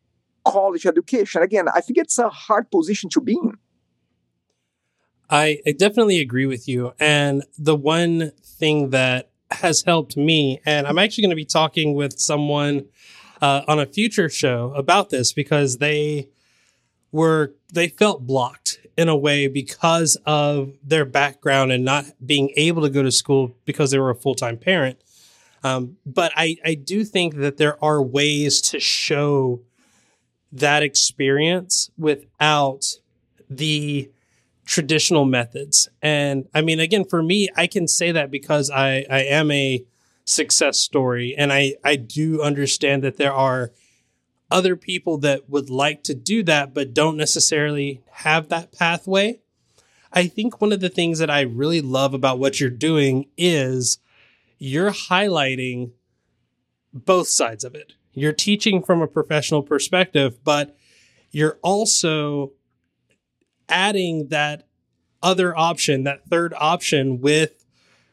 college 0.45 0.85
education. 0.85 1.41
Again, 1.41 1.67
I 1.73 1.81
think 1.81 1.97
it's 1.97 2.17
a 2.17 2.29
hard 2.29 2.71
position 2.71 3.09
to 3.11 3.21
be 3.21 3.33
in. 3.33 3.57
I, 5.29 5.59
I 5.67 5.71
definitely 5.73 6.19
agree 6.19 6.47
with 6.47 6.67
you. 6.67 6.93
And 6.99 7.43
the 7.57 7.75
one 7.75 8.31
thing 8.43 8.89
that 8.89 9.29
has 9.51 9.83
helped 9.83 10.17
me, 10.17 10.59
and 10.65 10.87
I'm 10.87 10.97
actually 10.97 11.23
going 11.23 11.31
to 11.31 11.35
be 11.35 11.45
talking 11.45 11.93
with 11.93 12.19
someone 12.19 12.85
uh, 13.41 13.61
on 13.67 13.79
a 13.79 13.85
future 13.85 14.29
show 14.29 14.73
about 14.75 15.09
this 15.09 15.33
because 15.33 15.77
they 15.77 16.29
were 17.11 17.53
they 17.71 17.87
felt 17.87 18.25
blocked 18.25 18.79
in 18.97 19.07
a 19.07 19.15
way 19.15 19.47
because 19.47 20.17
of 20.25 20.73
their 20.83 21.05
background 21.05 21.71
and 21.71 21.85
not 21.85 22.05
being 22.25 22.51
able 22.55 22.81
to 22.81 22.89
go 22.89 23.01
to 23.01 23.11
school 23.11 23.55
because 23.65 23.91
they 23.91 23.99
were 23.99 24.09
a 24.09 24.15
full 24.15 24.35
time 24.35 24.57
parent. 24.57 24.99
Um, 25.63 25.97
but 26.05 26.31
I, 26.35 26.57
I 26.63 26.75
do 26.75 27.03
think 27.03 27.35
that 27.35 27.57
there 27.57 27.83
are 27.83 28.01
ways 28.01 28.61
to 28.61 28.79
show 28.79 29.61
that 30.51 30.83
experience 30.83 31.91
without 31.97 32.85
the 33.49 34.09
traditional 34.65 35.25
methods. 35.25 35.89
And 36.01 36.47
I 36.53 36.61
mean, 36.61 36.79
again, 36.79 37.03
for 37.03 37.23
me, 37.23 37.49
I 37.55 37.67
can 37.67 37.87
say 37.87 38.11
that 38.11 38.31
because 38.31 38.69
I, 38.69 39.05
I 39.09 39.23
am 39.23 39.51
a 39.51 39.83
success 40.25 40.79
story 40.79 41.35
and 41.35 41.51
I, 41.51 41.73
I 41.83 41.95
do 41.95 42.41
understand 42.41 43.03
that 43.03 43.17
there 43.17 43.33
are 43.33 43.71
other 44.51 44.75
people 44.75 45.17
that 45.19 45.49
would 45.49 45.69
like 45.69 46.03
to 46.03 46.13
do 46.13 46.43
that, 46.43 46.73
but 46.73 46.93
don't 46.93 47.17
necessarily 47.17 48.01
have 48.11 48.49
that 48.49 48.71
pathway. 48.71 49.39
I 50.11 50.27
think 50.27 50.59
one 50.59 50.71
of 50.71 50.79
the 50.79 50.89
things 50.89 51.19
that 51.19 51.29
I 51.29 51.41
really 51.41 51.81
love 51.81 52.13
about 52.13 52.39
what 52.39 52.59
you're 52.59 52.69
doing 52.69 53.27
is 53.37 53.99
you're 54.59 54.91
highlighting 54.91 55.91
both 56.93 57.27
sides 57.27 57.63
of 57.63 57.73
it. 57.73 57.93
You're 58.13 58.33
teaching 58.33 58.83
from 58.83 59.01
a 59.01 59.07
professional 59.07 59.63
perspective, 59.63 60.43
but 60.43 60.75
you're 61.31 61.57
also 61.63 62.51
adding 63.69 64.27
that 64.27 64.67
other 65.23 65.57
option, 65.57 66.03
that 66.03 66.25
third 66.25 66.53
option 66.57 67.21
with 67.21 67.65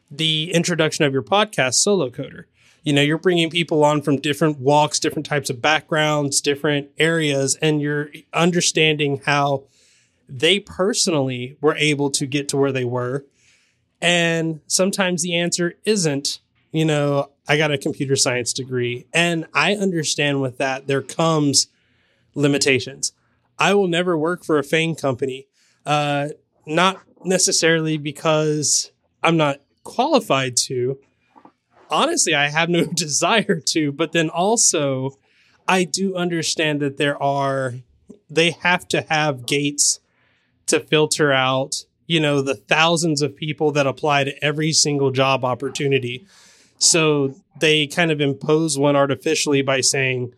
the 0.09 0.51
introduction 0.53 1.05
of 1.05 1.13
your 1.13 1.23
podcast, 1.23 1.75
Solo 1.75 2.09
Coder. 2.09 2.45
You 2.83 2.93
know, 2.93 3.01
you're 3.01 3.17
bringing 3.17 3.49
people 3.49 3.83
on 3.83 4.01
from 4.01 4.21
different 4.21 4.59
walks, 4.59 4.99
different 4.99 5.25
types 5.25 5.49
of 5.49 5.61
backgrounds, 5.61 6.39
different 6.39 6.89
areas, 6.97 7.57
and 7.61 7.81
you're 7.81 8.09
understanding 8.33 9.21
how 9.25 9.63
they 10.29 10.59
personally 10.59 11.57
were 11.59 11.75
able 11.75 12.09
to 12.11 12.25
get 12.25 12.47
to 12.49 12.57
where 12.57 12.71
they 12.71 12.85
were. 12.85 13.25
And 14.01 14.61
sometimes 14.67 15.23
the 15.23 15.35
answer 15.35 15.73
isn't, 15.85 16.39
you 16.71 16.85
know, 16.85 17.31
I 17.47 17.57
got 17.57 17.71
a 17.71 17.77
computer 17.77 18.15
science 18.15 18.53
degree. 18.53 19.05
And 19.13 19.45
I 19.53 19.75
understand 19.75 20.41
with 20.41 20.57
that, 20.57 20.87
there 20.87 21.01
comes 21.01 21.67
limitations. 22.35 23.13
I 23.57 23.73
will 23.73 23.87
never 23.87 24.17
work 24.17 24.43
for 24.43 24.59
a 24.59 24.63
FANG 24.63 24.95
company, 24.95 25.47
uh, 25.85 26.29
not 26.65 27.01
necessarily 27.23 27.97
because 27.97 28.91
I'm 29.23 29.37
not 29.37 29.61
qualified 29.83 30.57
to. 30.57 30.99
Honestly, 31.89 32.35
I 32.35 32.49
have 32.49 32.69
no 32.69 32.85
desire 32.93 33.59
to, 33.67 33.91
but 33.91 34.11
then 34.11 34.29
also 34.29 35.17
I 35.67 35.83
do 35.83 36.15
understand 36.15 36.81
that 36.81 36.97
there 36.97 37.21
are, 37.21 37.75
they 38.29 38.51
have 38.51 38.87
to 38.89 39.01
have 39.09 39.45
gates 39.45 39.99
to 40.67 40.79
filter 40.79 41.31
out, 41.31 41.85
you 42.07 42.21
know, 42.21 42.41
the 42.41 42.55
thousands 42.55 43.21
of 43.21 43.35
people 43.35 43.71
that 43.73 43.85
apply 43.85 44.23
to 44.23 44.43
every 44.43 44.71
single 44.71 45.11
job 45.11 45.43
opportunity. 45.45 46.25
So 46.79 47.35
they 47.59 47.85
kind 47.85 48.11
of 48.11 48.21
impose 48.21 48.79
one 48.79 48.95
artificially 48.95 49.61
by 49.61 49.81
saying, 49.81 50.33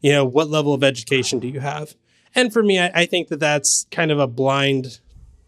you 0.00 0.12
know, 0.12 0.24
what 0.24 0.48
level 0.48 0.72
of 0.72 0.84
education 0.84 1.40
do 1.40 1.48
you 1.48 1.60
have? 1.60 1.94
And 2.34 2.52
for 2.52 2.62
me, 2.62 2.78
I, 2.78 2.90
I 2.94 3.06
think 3.06 3.28
that 3.28 3.40
that's 3.40 3.86
kind 3.90 4.12
of 4.12 4.20
a 4.20 4.28
blind, 4.28 5.00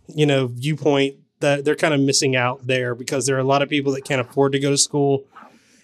you 0.09 0.27
know, 0.27 0.49
viewpoint 0.49 1.17
that 1.39 1.65
they're 1.65 1.77
kind 1.77 1.95
of 1.95 2.01
missing 2.01 2.35
out 2.35 2.67
there 2.67 2.95
because 2.95 3.27
there 3.27 3.37
are 3.37 3.41
a 3.41 3.45
lot 3.45 3.63
of 3.63 3.69
people 3.69 3.93
that 3.93 4.05
can't 4.05 4.21
afford 4.21 4.53
to 4.53 4.59
go 4.59 4.71
to 4.71 4.79
school. 4.79 5.25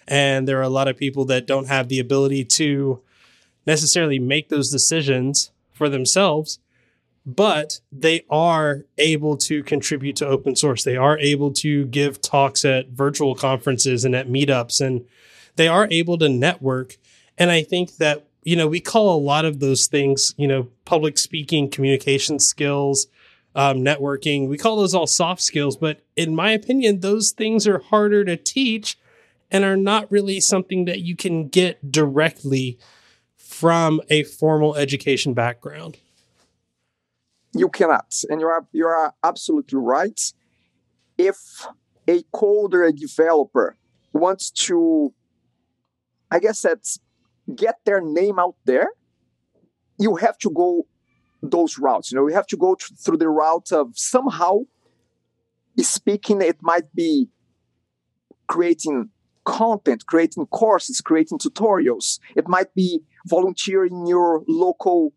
And 0.07 0.47
there 0.47 0.59
are 0.59 0.63
a 0.63 0.69
lot 0.69 0.87
of 0.87 0.97
people 0.97 1.25
that 1.25 1.47
don't 1.47 1.67
have 1.67 1.87
the 1.87 1.99
ability 1.99 2.45
to 2.45 3.01
necessarily 3.65 4.19
make 4.19 4.49
those 4.49 4.69
decisions 4.69 5.51
for 5.73 5.87
themselves 5.89 6.59
but 7.27 7.81
they 7.91 8.23
are 8.29 8.85
able 8.97 9.35
to 9.35 9.61
contribute 9.61 10.15
to 10.15 10.25
open 10.25 10.55
source. 10.55 10.85
They 10.85 10.95
are 10.95 11.19
able 11.19 11.51
to 11.55 11.85
give 11.87 12.21
talks 12.21 12.63
at 12.63 12.87
virtual 12.87 13.35
conferences 13.35 14.05
and 14.05 14.15
at 14.15 14.29
meetups, 14.29 14.79
and 14.79 15.05
they 15.57 15.67
are 15.67 15.89
able 15.91 16.17
to 16.19 16.29
network. 16.29 16.95
And 17.37 17.51
I 17.51 17.63
think 17.63 17.97
that, 17.97 18.25
you 18.43 18.55
know, 18.55 18.67
we 18.69 18.79
call 18.79 19.13
a 19.13 19.19
lot 19.19 19.43
of 19.43 19.59
those 19.59 19.87
things, 19.87 20.33
you 20.37 20.47
know, 20.47 20.69
public 20.85 21.17
speaking, 21.17 21.69
communication 21.69 22.39
skills, 22.39 23.07
um, 23.55 23.79
networking, 23.79 24.47
we 24.47 24.57
call 24.57 24.77
those 24.77 24.93
all 24.93 25.07
soft 25.07 25.41
skills. 25.41 25.75
But 25.75 25.99
in 26.15 26.33
my 26.33 26.51
opinion, 26.51 27.01
those 27.01 27.31
things 27.31 27.67
are 27.67 27.79
harder 27.79 28.23
to 28.23 28.37
teach 28.37 28.97
and 29.51 29.65
are 29.65 29.75
not 29.75 30.09
really 30.09 30.39
something 30.39 30.85
that 30.85 31.01
you 31.01 31.15
can 31.15 31.49
get 31.49 31.91
directly 31.91 32.77
from 33.35 33.99
a 34.09 34.23
formal 34.23 34.75
education 34.75 35.33
background 35.33 35.97
you 37.57 37.69
cannot. 37.69 38.23
And 38.29 38.41
you 38.41 38.47
are 38.47 38.65
you 38.71 38.87
are 38.87 39.13
absolutely 39.23 39.79
right. 39.79 40.19
If 41.17 41.67
a 42.07 42.23
coder 42.33 42.87
a 42.87 42.91
developer 42.91 43.75
wants 44.13 44.49
to 44.49 45.13
i 46.31 46.39
guess 46.39 46.61
that's 46.61 46.99
get 47.55 47.75
their 47.85 48.01
name 48.01 48.39
out 48.39 48.55
there 48.65 48.89
you 49.99 50.15
have 50.15 50.37
to 50.37 50.49
go 50.49 50.85
those 51.41 51.77
routes. 51.77 52.11
You 52.11 52.17
know 52.17 52.27
you 52.27 52.33
have 52.33 52.47
to 52.47 52.57
go 52.57 52.75
through 52.75 53.17
the 53.17 53.29
route 53.29 53.71
of 53.71 53.97
somehow 53.97 54.61
speaking 55.79 56.41
it 56.41 56.57
might 56.61 56.93
be 56.95 57.29
creating 58.47 59.09
content 59.45 60.05
creating 60.05 60.45
courses 60.47 61.01
creating 61.01 61.37
tutorials. 61.39 62.19
It 62.35 62.47
might 62.47 62.73
be 62.73 63.01
volunteering 63.25 64.07
your 64.07 64.43
local 64.47 65.13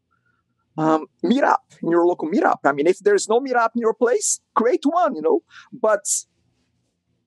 um, 0.78 1.06
meetup 1.24 1.58
in 1.82 1.90
your 1.90 2.06
local 2.06 2.28
meetup. 2.28 2.58
I 2.64 2.72
mean, 2.72 2.86
if 2.86 2.98
there's 3.00 3.28
no 3.28 3.40
meetup 3.40 3.70
in 3.74 3.80
your 3.80 3.94
place, 3.94 4.40
create 4.54 4.84
one, 4.84 5.14
you 5.14 5.22
know. 5.22 5.40
But 5.72 6.04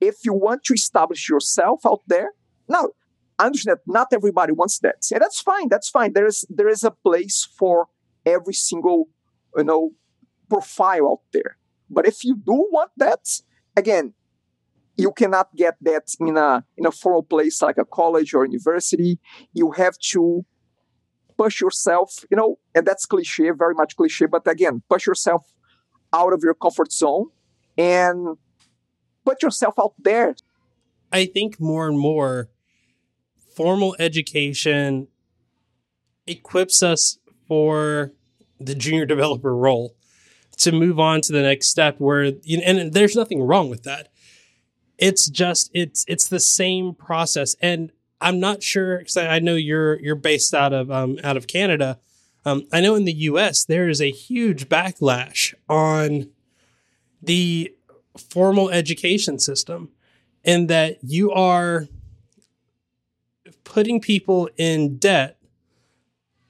if 0.00 0.16
you 0.24 0.32
want 0.32 0.64
to 0.64 0.74
establish 0.74 1.28
yourself 1.28 1.86
out 1.86 2.02
there, 2.06 2.32
now 2.68 2.90
I 3.38 3.46
understand 3.46 3.78
that 3.78 3.92
not 3.92 4.08
everybody 4.12 4.52
wants 4.52 4.78
that. 4.80 5.06
And 5.12 5.20
that's 5.20 5.40
fine. 5.40 5.68
That's 5.68 5.88
fine. 5.88 6.12
There 6.12 6.26
is 6.26 6.44
there 6.48 6.68
is 6.68 6.84
a 6.84 6.90
place 6.90 7.46
for 7.58 7.88
every 8.24 8.54
single, 8.54 9.08
you 9.56 9.64
know, 9.64 9.92
profile 10.48 11.08
out 11.08 11.22
there. 11.32 11.58
But 11.90 12.06
if 12.06 12.24
you 12.24 12.36
do 12.36 12.66
want 12.70 12.90
that, 12.96 13.40
again, 13.76 14.14
you 14.96 15.12
cannot 15.12 15.54
get 15.56 15.76
that 15.82 16.14
in 16.20 16.36
a 16.36 16.64
in 16.76 16.86
a 16.86 16.92
formal 16.92 17.22
place 17.22 17.60
like 17.60 17.78
a 17.78 17.84
college 17.84 18.34
or 18.34 18.44
university. 18.44 19.18
You 19.52 19.72
have 19.72 19.98
to 20.12 20.44
push 21.36 21.60
yourself, 21.60 22.24
you 22.30 22.36
know, 22.36 22.58
and 22.74 22.86
that's 22.86 23.06
cliche, 23.06 23.50
very 23.50 23.74
much 23.74 23.96
cliche, 23.96 24.26
but 24.26 24.46
again, 24.46 24.82
push 24.88 25.06
yourself 25.06 25.52
out 26.12 26.32
of 26.32 26.42
your 26.42 26.54
comfort 26.54 26.92
zone 26.92 27.30
and 27.76 28.36
put 29.24 29.42
yourself 29.42 29.74
out 29.78 29.94
there. 29.98 30.34
I 31.12 31.26
think 31.26 31.60
more 31.60 31.88
and 31.88 31.98
more 31.98 32.48
formal 33.54 33.94
education 33.98 35.08
equips 36.26 36.82
us 36.82 37.18
for 37.46 38.12
the 38.58 38.74
junior 38.74 39.06
developer 39.14 39.54
role 39.54 39.94
to 40.58 40.72
move 40.72 41.00
on 41.00 41.20
to 41.20 41.32
the 41.32 41.42
next 41.42 41.68
step 41.68 41.96
where 41.98 42.32
and 42.48 42.92
there's 42.92 43.16
nothing 43.16 43.42
wrong 43.42 43.68
with 43.68 43.82
that 43.82 44.08
it's 44.98 45.28
just 45.28 45.70
it's 45.74 46.04
it's 46.06 46.28
the 46.28 46.38
same 46.38 46.94
process 46.94 47.56
and 47.60 47.90
I'm 48.24 48.40
not 48.40 48.62
sure 48.62 48.98
because 48.98 49.18
I, 49.18 49.36
I, 49.36 49.38
know 49.38 49.54
you're 49.54 50.00
you're 50.00 50.16
based 50.16 50.54
out 50.54 50.72
of 50.72 50.90
um, 50.90 51.18
out 51.22 51.36
of 51.36 51.46
Canada. 51.46 51.98
Um, 52.46 52.66
I 52.72 52.80
know 52.80 52.94
in 52.94 53.04
the 53.04 53.12
U.S. 53.12 53.64
there 53.64 53.88
is 53.88 54.00
a 54.00 54.10
huge 54.10 54.68
backlash 54.68 55.54
on 55.68 56.30
the 57.22 57.74
formal 58.16 58.70
education 58.70 59.38
system, 59.38 59.90
in 60.42 60.68
that 60.68 60.98
you 61.02 61.30
are 61.32 61.86
putting 63.64 64.00
people 64.00 64.48
in 64.56 64.96
debt 64.96 65.38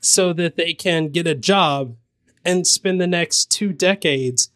so 0.00 0.32
that 0.32 0.56
they 0.56 0.74
can 0.74 1.08
get 1.08 1.26
a 1.26 1.34
job 1.34 1.96
and 2.44 2.66
spend 2.66 3.00
the 3.00 3.06
next 3.06 3.50
two 3.50 3.72
decades 3.72 4.50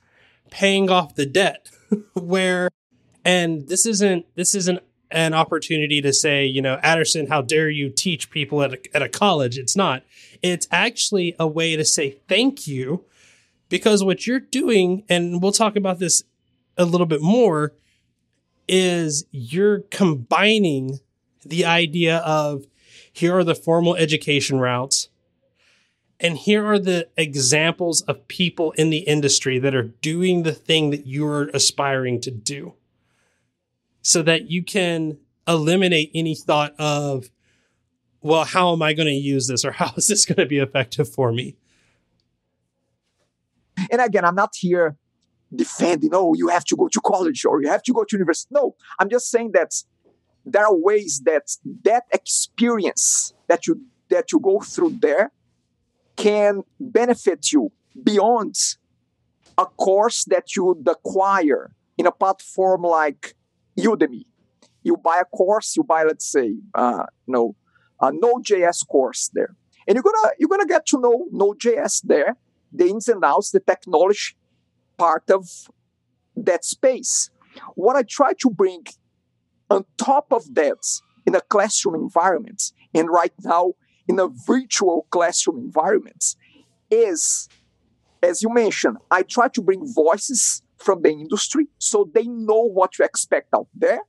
paying 0.50 0.88
off 0.88 1.16
the 1.16 1.26
debt. 1.26 1.68
Where 2.14 2.70
and 3.25 3.68
this 3.68 3.87
isn't 3.87 4.26
this 4.37 4.54
isn't 4.54 4.80
an 5.10 5.34
opportunity 5.34 6.00
to 6.02 6.12
say, 6.12 6.46
you 6.46 6.62
know, 6.62 6.78
Aderson, 6.84 7.28
how 7.28 7.42
dare 7.42 7.70
you 7.70 7.90
teach 7.90 8.30
people 8.30 8.62
at 8.62 8.74
a, 8.74 8.96
at 8.96 9.02
a 9.02 9.08
college? 9.08 9.58
It's 9.58 9.76
not. 9.76 10.02
It's 10.42 10.68
actually 10.70 11.34
a 11.38 11.46
way 11.46 11.76
to 11.76 11.84
say 11.84 12.18
thank 12.28 12.66
you 12.66 13.04
because 13.68 14.04
what 14.04 14.26
you're 14.26 14.40
doing, 14.40 15.04
and 15.08 15.42
we'll 15.42 15.52
talk 15.52 15.76
about 15.76 15.98
this 15.98 16.24
a 16.76 16.84
little 16.84 17.06
bit 17.06 17.22
more, 17.22 17.74
is 18.68 19.26
you're 19.30 19.80
combining 19.90 21.00
the 21.44 21.64
idea 21.64 22.18
of 22.18 22.66
here 23.12 23.36
are 23.36 23.44
the 23.44 23.54
formal 23.54 23.96
education 23.96 24.58
routes 24.60 25.08
And 26.20 26.36
here 26.36 26.66
are 26.66 26.78
the 26.78 27.08
examples 27.16 28.02
of 28.02 28.26
people 28.28 28.72
in 28.72 28.90
the 28.90 28.98
industry 29.00 29.58
that 29.60 29.74
are 29.74 29.84
doing 29.84 30.42
the 30.42 30.52
thing 30.52 30.90
that 30.90 31.06
you're 31.06 31.48
aspiring 31.54 32.20
to 32.22 32.30
do 32.30 32.74
so 34.08 34.22
that 34.22 34.50
you 34.50 34.62
can 34.62 35.18
eliminate 35.46 36.10
any 36.14 36.34
thought 36.34 36.74
of, 36.78 37.28
well, 38.22 38.46
how 38.46 38.72
am 38.72 38.80
I 38.80 38.94
going 38.94 39.06
to 39.06 39.12
use 39.12 39.48
this 39.48 39.66
or 39.66 39.72
how 39.80 39.92
is 39.98 40.08
this 40.08 40.24
going 40.24 40.38
to 40.38 40.46
be 40.46 40.56
effective 40.56 41.12
for 41.12 41.30
me? 41.30 41.56
And 43.90 44.00
again, 44.00 44.24
I'm 44.24 44.34
not 44.34 44.54
here 44.56 44.96
defending, 45.54 46.12
oh, 46.14 46.32
you 46.32 46.48
have 46.48 46.64
to 46.64 46.76
go 46.76 46.88
to 46.88 47.00
college 47.02 47.44
or 47.44 47.60
you 47.60 47.68
have 47.68 47.82
to 47.82 47.92
go 47.92 48.02
to 48.04 48.16
university. 48.16 48.48
No, 48.50 48.76
I'm 48.98 49.10
just 49.10 49.30
saying 49.30 49.50
that 49.52 49.74
there 50.46 50.64
are 50.64 50.74
ways 50.74 51.20
that 51.26 51.54
that 51.84 52.04
experience 52.10 53.34
that 53.46 53.66
you 53.66 53.82
that 54.08 54.32
you 54.32 54.40
go 54.40 54.60
through 54.60 54.96
there 55.02 55.32
can 56.16 56.62
benefit 56.80 57.52
you 57.52 57.70
beyond 58.02 58.56
a 59.58 59.66
course 59.66 60.24
that 60.24 60.56
you 60.56 60.64
would 60.64 60.88
acquire 60.88 61.72
in 61.98 62.06
a 62.06 62.12
platform 62.12 62.82
like 62.82 63.34
Udemy. 63.78 64.25
You 64.82 64.97
buy 64.97 65.20
a 65.20 65.25
course, 65.25 65.76
you 65.76 65.82
buy, 65.82 66.04
let's 66.04 66.30
say, 66.30 66.54
uh, 66.75 67.04
you 67.26 67.32
know, 67.32 67.56
a 68.00 68.11
Node.js 68.12 68.87
course 68.87 69.30
there, 69.35 69.54
and 69.87 69.97
you're 69.97 70.02
gonna 70.02 70.32
you're 70.38 70.49
gonna 70.49 70.66
get 70.66 70.87
to 70.87 71.00
know 71.00 71.26
Node.js 71.30 72.02
there, 72.04 72.37
the 72.73 72.87
ins 72.88 73.08
and 73.08 73.25
outs, 73.25 73.50
the 73.50 73.61
technology 73.61 74.37
part 74.97 75.30
of 75.30 75.49
that 76.37 76.64
space. 76.64 77.30
What 77.75 77.97
I 77.97 78.02
try 78.02 78.32
to 78.40 78.50
bring 78.50 78.85
on 79.68 79.85
top 79.97 80.32
of 80.32 80.54
that 80.54 80.78
in 81.26 81.35
a 81.35 81.40
classroom 81.40 81.97
environment, 81.97 82.73
and 82.94 83.11
right 83.11 83.32
now 83.42 83.73
in 84.06 84.18
a 84.18 84.28
virtual 84.47 85.06
classroom 85.11 85.58
environment, 85.58 86.37
is, 86.90 87.49
as 88.23 88.42
you 88.42 88.49
mentioned, 88.49 88.97
I 89.11 89.23
try 89.23 89.49
to 89.49 89.61
bring 89.61 89.92
voices 89.92 90.62
from 90.78 91.02
the 91.02 91.11
industry 91.11 91.66
so 91.78 92.11
they 92.14 92.25
know 92.25 92.62
what 92.62 92.92
to 92.92 93.04
expect 93.04 93.49
out 93.54 93.68
there. 93.75 94.00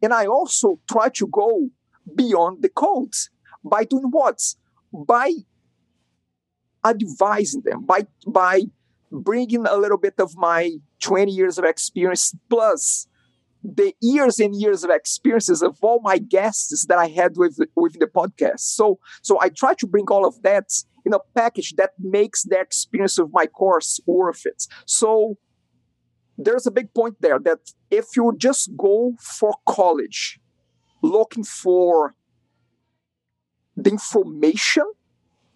And 0.00 0.12
I 0.12 0.26
also 0.26 0.80
try 0.88 1.08
to 1.10 1.26
go 1.26 1.70
beyond 2.14 2.62
the 2.62 2.68
codes 2.68 3.30
by 3.64 3.84
doing 3.84 4.10
what? 4.10 4.40
By 4.92 5.32
advising 6.84 7.62
them, 7.62 7.84
by, 7.84 8.06
by 8.26 8.62
bringing 9.10 9.66
a 9.66 9.76
little 9.76 9.98
bit 9.98 10.14
of 10.18 10.36
my 10.36 10.76
20 11.00 11.32
years 11.32 11.58
of 11.58 11.64
experience 11.64 12.34
plus 12.48 13.08
the 13.62 13.92
years 14.00 14.38
and 14.38 14.54
years 14.54 14.84
of 14.84 14.90
experiences 14.90 15.62
of 15.62 15.78
all 15.82 16.00
my 16.00 16.18
guests 16.18 16.86
that 16.86 16.98
I 16.98 17.08
had 17.08 17.36
with 17.36 17.58
with 17.74 17.98
the 17.98 18.06
podcast. 18.06 18.60
So 18.60 18.98
so 19.20 19.38
I 19.40 19.48
try 19.48 19.74
to 19.74 19.86
bring 19.86 20.06
all 20.08 20.24
of 20.26 20.42
that 20.42 20.70
in 21.04 21.12
a 21.12 21.18
package 21.34 21.74
that 21.76 21.90
makes 21.98 22.44
the 22.44 22.58
experience 22.58 23.18
of 23.18 23.32
my 23.32 23.46
course 23.46 24.00
worth 24.06 24.46
it. 24.46 24.66
So 24.86 25.38
there's 26.38 26.66
a 26.66 26.70
big 26.70 26.94
point 26.94 27.16
there 27.20 27.38
that 27.40 27.72
if 27.90 28.16
you 28.16 28.32
just 28.38 28.76
go 28.76 29.14
for 29.20 29.54
college 29.66 30.40
looking 31.02 31.44
for 31.44 32.14
the 33.76 33.90
information, 33.90 34.84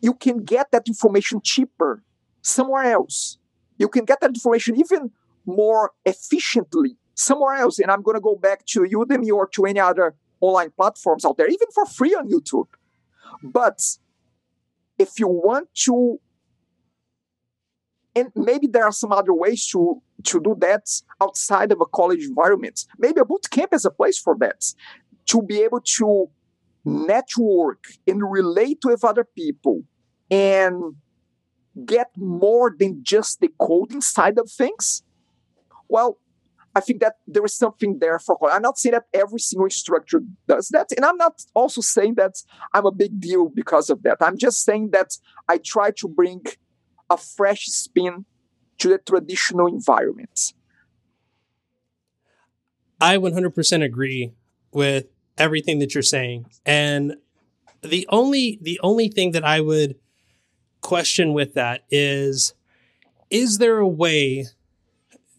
you 0.01 0.13
can 0.13 0.45
get 0.45 0.71
that 0.73 0.89
information 0.89 1.41
cheaper 1.43 2.03
somewhere 2.43 2.85
else. 2.85 3.39
You 3.79 3.89
can 3.89 4.05
get 4.05 4.21
that 4.21 4.31
information 4.31 4.77
even 4.77 5.13
more 5.47 5.93
efficiently 6.05 6.97
somewhere 7.15 7.55
else. 7.55 7.79
And 7.79 7.91
I'm 7.91 8.03
going 8.03 8.17
to 8.17 8.21
go 8.21 8.37
back 8.37 8.67
to 8.67 8.81
Udemy 8.81 9.31
or 9.31 9.47
to 9.49 9.65
any 9.65 9.81
other 9.81 10.15
online 10.41 10.71
platforms 10.71 11.25
out 11.25 11.37
there, 11.37 11.49
even 11.49 11.69
for 11.73 11.87
free 11.87 12.15
on 12.15 12.29
YouTube. 12.29 12.67
But 13.43 13.81
if 14.99 15.19
you 15.19 15.29
want 15.29 15.69
to, 15.85 16.21
and 18.15 18.31
maybe 18.35 18.67
there 18.67 18.85
are 18.85 18.93
some 18.93 19.13
other 19.13 19.33
ways 19.33 19.67
to 19.69 20.03
to 20.25 20.41
do 20.41 20.55
that 20.61 20.89
outside 21.21 21.73
of 21.73 21.81
a 21.81 21.87
college 21.87 22.25
environment. 22.25 22.87
Maybe 22.99 23.21
a 23.21 23.25
boot 23.25 23.49
camp 23.51 23.73
is 23.73 23.85
a 23.85 23.91
place 23.91 24.19
for 24.19 24.37
that. 24.39 24.65
To 25.27 25.43
be 25.43 25.63
able 25.63 25.81
to 25.99 26.29
network 26.85 27.85
and 28.07 28.31
relate 28.31 28.81
with 28.85 29.05
other 29.05 29.25
people 29.25 29.83
and 30.31 30.95
get 31.87 32.09
more 32.17 32.75
than 32.79 33.01
just 33.03 33.41
the 33.41 33.51
coding 33.59 34.01
side 34.01 34.39
of 34.39 34.51
things. 34.51 35.03
Well, 35.89 36.19
I 36.75 36.81
think 36.81 37.01
that 37.01 37.17
there 37.27 37.45
is 37.45 37.57
something 37.57 37.99
there 37.99 38.19
for 38.19 38.39
I'm 38.51 38.63
not 38.63 38.79
saying 38.79 38.95
that 38.95 39.05
every 39.13 39.41
single 39.41 39.67
instructor 39.67 40.23
does 40.49 40.69
that. 40.69 40.91
And 40.97 41.05
I'm 41.05 41.19
not 41.19 41.43
also 41.55 41.81
saying 41.81 42.15
that 42.15 42.35
I'm 42.73 42.87
a 42.87 42.93
big 42.93 43.21
deal 43.21 43.49
because 43.49 43.91
of 43.91 44.03
that. 44.05 44.19
I'm 44.21 44.39
just 44.39 44.65
saying 44.65 44.91
that 44.93 45.19
I 45.49 45.59
try 45.59 45.91
to 45.99 46.09
bring 46.09 46.43
a 47.13 47.17
fresh 47.17 47.67
spin 47.67 48.25
to 48.79 48.89
the 48.89 48.99
traditional 48.99 49.67
environment. 49.67 50.53
I 53.01 53.17
100% 53.17 53.85
agree 53.85 54.33
with 54.73 55.07
everything 55.37 55.79
that 55.81 55.95
you're 55.95 56.03
saying. 56.03 56.47
And 56.65 57.17
the 57.83 58.07
only 58.11 58.59
the 58.63 58.79
only 58.83 59.09
thing 59.09 59.33
that 59.33 59.45
I 59.45 59.61
would 59.61 59.97
question 60.81 61.33
with 61.33 61.55
that 61.55 61.85
is 61.91 62.55
is 63.29 63.59
there 63.59 63.79
a 63.79 63.89
way 63.89 64.47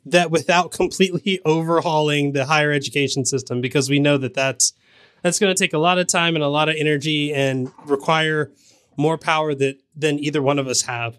that 0.05 0.29
without 0.29 0.71
completely 0.71 1.39
overhauling 1.45 2.33
the 2.33 2.45
higher 2.45 2.71
education 2.71 3.25
system 3.25 3.61
because 3.61 3.89
we 3.89 3.99
know 3.99 4.17
that 4.17 4.33
that's 4.33 4.73
that's 5.21 5.39
going 5.39 5.55
to 5.55 5.63
take 5.63 5.73
a 5.73 5.77
lot 5.77 5.97
of 5.97 6.07
time 6.07 6.35
and 6.35 6.43
a 6.43 6.49
lot 6.49 6.67
of 6.67 6.75
energy 6.77 7.33
and 7.33 7.71
require 7.85 8.51
more 8.97 9.17
power 9.17 9.55
that 9.55 9.77
than 9.95 10.19
either 10.19 10.41
one 10.41 10.59
of 10.59 10.67
us 10.67 10.81
have 10.81 11.17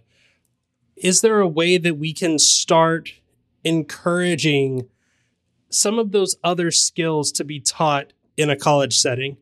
is 0.96 1.20
there 1.20 1.40
a 1.40 1.48
way 1.48 1.78
that 1.78 1.98
we 1.98 2.12
can 2.12 2.38
start 2.38 3.12
encouraging 3.64 4.88
some 5.68 5.98
of 5.98 6.12
those 6.12 6.36
other 6.44 6.70
skills 6.70 7.32
to 7.32 7.44
be 7.44 7.60
taught 7.60 8.12
in 8.36 8.50
a 8.50 8.56
college 8.56 8.98
setting? 8.98 9.36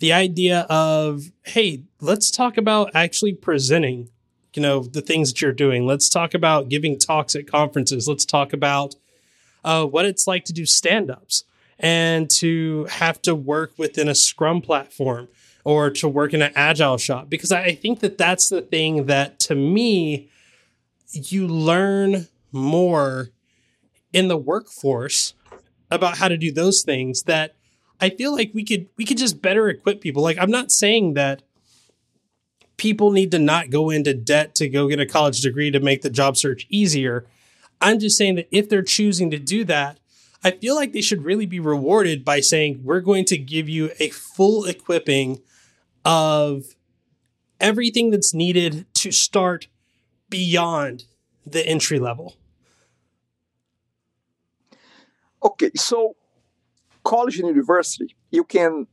The 0.00 0.12
idea 0.12 0.60
of 0.70 1.32
hey 1.44 1.82
let's 2.00 2.30
talk 2.30 2.56
about 2.56 2.92
actually 2.94 3.32
presenting 3.32 4.10
you 4.54 4.62
know 4.62 4.80
the 4.80 5.00
things 5.00 5.32
that 5.32 5.42
you're 5.42 5.52
doing. 5.52 5.86
Let's 5.86 6.08
talk 6.08 6.34
about 6.34 6.68
giving 6.68 6.98
talks 6.98 7.34
at 7.34 7.46
conferences. 7.46 8.08
Let's 8.08 8.24
talk 8.24 8.52
about 8.52 8.94
uh, 9.64 9.84
what 9.86 10.04
it's 10.04 10.26
like 10.26 10.44
to 10.46 10.52
do 10.52 10.66
stand-ups 10.66 11.44
and 11.78 12.28
to 12.30 12.86
have 12.90 13.22
to 13.22 13.34
work 13.34 13.72
within 13.76 14.08
a 14.08 14.14
scrum 14.14 14.60
platform 14.60 15.28
or 15.64 15.90
to 15.90 16.08
work 16.08 16.34
in 16.34 16.42
an 16.42 16.52
agile 16.56 16.98
shop. 16.98 17.28
Because 17.28 17.52
i 17.52 17.72
think 17.72 18.00
that 18.00 18.18
that's 18.18 18.48
the 18.48 18.62
thing 18.62 19.06
that 19.06 19.38
to 19.40 19.54
me 19.54 20.28
you 21.12 21.46
learn 21.46 22.28
more 22.52 23.30
in 24.12 24.28
the 24.28 24.36
workforce 24.36 25.34
about 25.90 26.18
how 26.18 26.28
to 26.28 26.36
do 26.36 26.52
those 26.52 26.82
things 26.82 27.24
that 27.24 27.54
i 28.00 28.08
feel 28.08 28.32
like 28.32 28.50
we 28.54 28.64
could 28.64 28.88
we 28.96 29.04
could 29.04 29.18
just 29.18 29.42
better 29.42 29.68
equip 29.68 30.00
people 30.00 30.22
like 30.22 30.38
i'm 30.38 30.50
not 30.50 30.70
saying 30.70 31.14
that 31.14 31.42
people 32.78 33.10
need 33.10 33.30
to 33.32 33.38
not 33.38 33.68
go 33.68 33.90
into 33.90 34.14
debt 34.14 34.54
to 34.54 34.68
go 34.68 34.88
get 34.88 35.00
a 35.00 35.04
college 35.04 35.42
degree 35.42 35.70
to 35.70 35.80
make 35.80 36.00
the 36.00 36.08
job 36.08 36.36
search 36.38 36.66
easier. 36.70 37.26
I'm 37.82 37.98
just 37.98 38.16
saying 38.16 38.36
that 38.36 38.48
if 38.50 38.68
they're 38.70 38.82
choosing 38.82 39.30
to 39.32 39.38
do 39.38 39.64
that, 39.64 39.98
I 40.42 40.52
feel 40.52 40.76
like 40.76 40.92
they 40.92 41.00
should 41.02 41.24
really 41.24 41.46
be 41.46 41.60
rewarded 41.60 42.24
by 42.24 42.40
saying, 42.40 42.80
we're 42.84 43.00
going 43.00 43.24
to 43.26 43.36
give 43.36 43.68
you 43.68 43.90
a 43.98 44.08
full 44.10 44.64
equipping 44.64 45.42
of 46.04 46.76
everything 47.60 48.10
that's 48.10 48.32
needed 48.32 48.86
to 48.94 49.10
start 49.10 49.66
beyond 50.28 51.04
the 51.46 51.66
entry 51.66 51.98
level. 51.98 52.36
Okay, 55.42 55.70
so 55.76 56.16
college 57.04 57.38
and 57.38 57.48
university, 57.48 58.16
you 58.30 58.44
can 58.44 58.86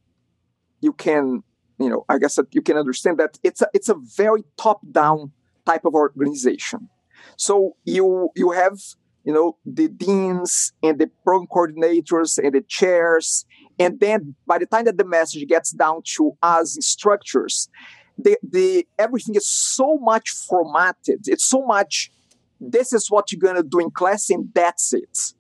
you 0.82 0.93
can 0.93 1.43
you 1.80 1.89
know, 1.89 2.06
I 2.08 2.17
guess 2.17 2.36
that 2.36 2.54
you 2.54 2.62
can 2.62 2.78
understand 2.78 3.17
that 3.17 3.38
it's 3.43 3.62
a, 3.62 3.67
it's 3.74 3.89
a 3.89 3.95
very 3.95 4.43
top-down 4.58 5.32
type 5.65 5.86
of 5.86 5.93
organization. 5.93 6.89
So 7.38 7.76
you 7.84 8.30
you 8.36 8.52
have 8.52 8.80
you 9.24 9.34
know 9.34 9.58
the 9.65 9.88
deans 9.88 10.74
and 10.84 11.00
the 11.00 11.10
program 11.24 11.48
coordinators 11.48 12.38
and 12.38 12.54
the 12.54 12.62
chairs, 12.62 13.45
and 13.80 14.00
then 14.00 14.36
by 14.45 14.60
the 14.60 14.65
time 14.65 14.86
that 14.86 14.98
the 14.98 15.06
message 15.06 15.48
gets 15.48 15.71
down 15.71 16.02
to 16.15 16.38
us 16.41 16.76
instructors, 16.76 17.69
the 18.17 18.38
the 18.43 18.88
everything 18.97 19.36
is 19.36 19.49
so 19.49 19.97
much 19.97 20.30
formatted. 20.30 21.28
It's 21.28 21.45
so 21.45 21.65
much. 21.65 22.12
This 22.60 22.93
is 22.93 23.12
what 23.12 23.32
you're 23.32 23.39
gonna 23.39 23.63
do 23.63 23.80
in 23.80 23.91
class, 23.91 24.30
and 24.30 24.49
that's 24.54 24.93
it. 24.93 25.34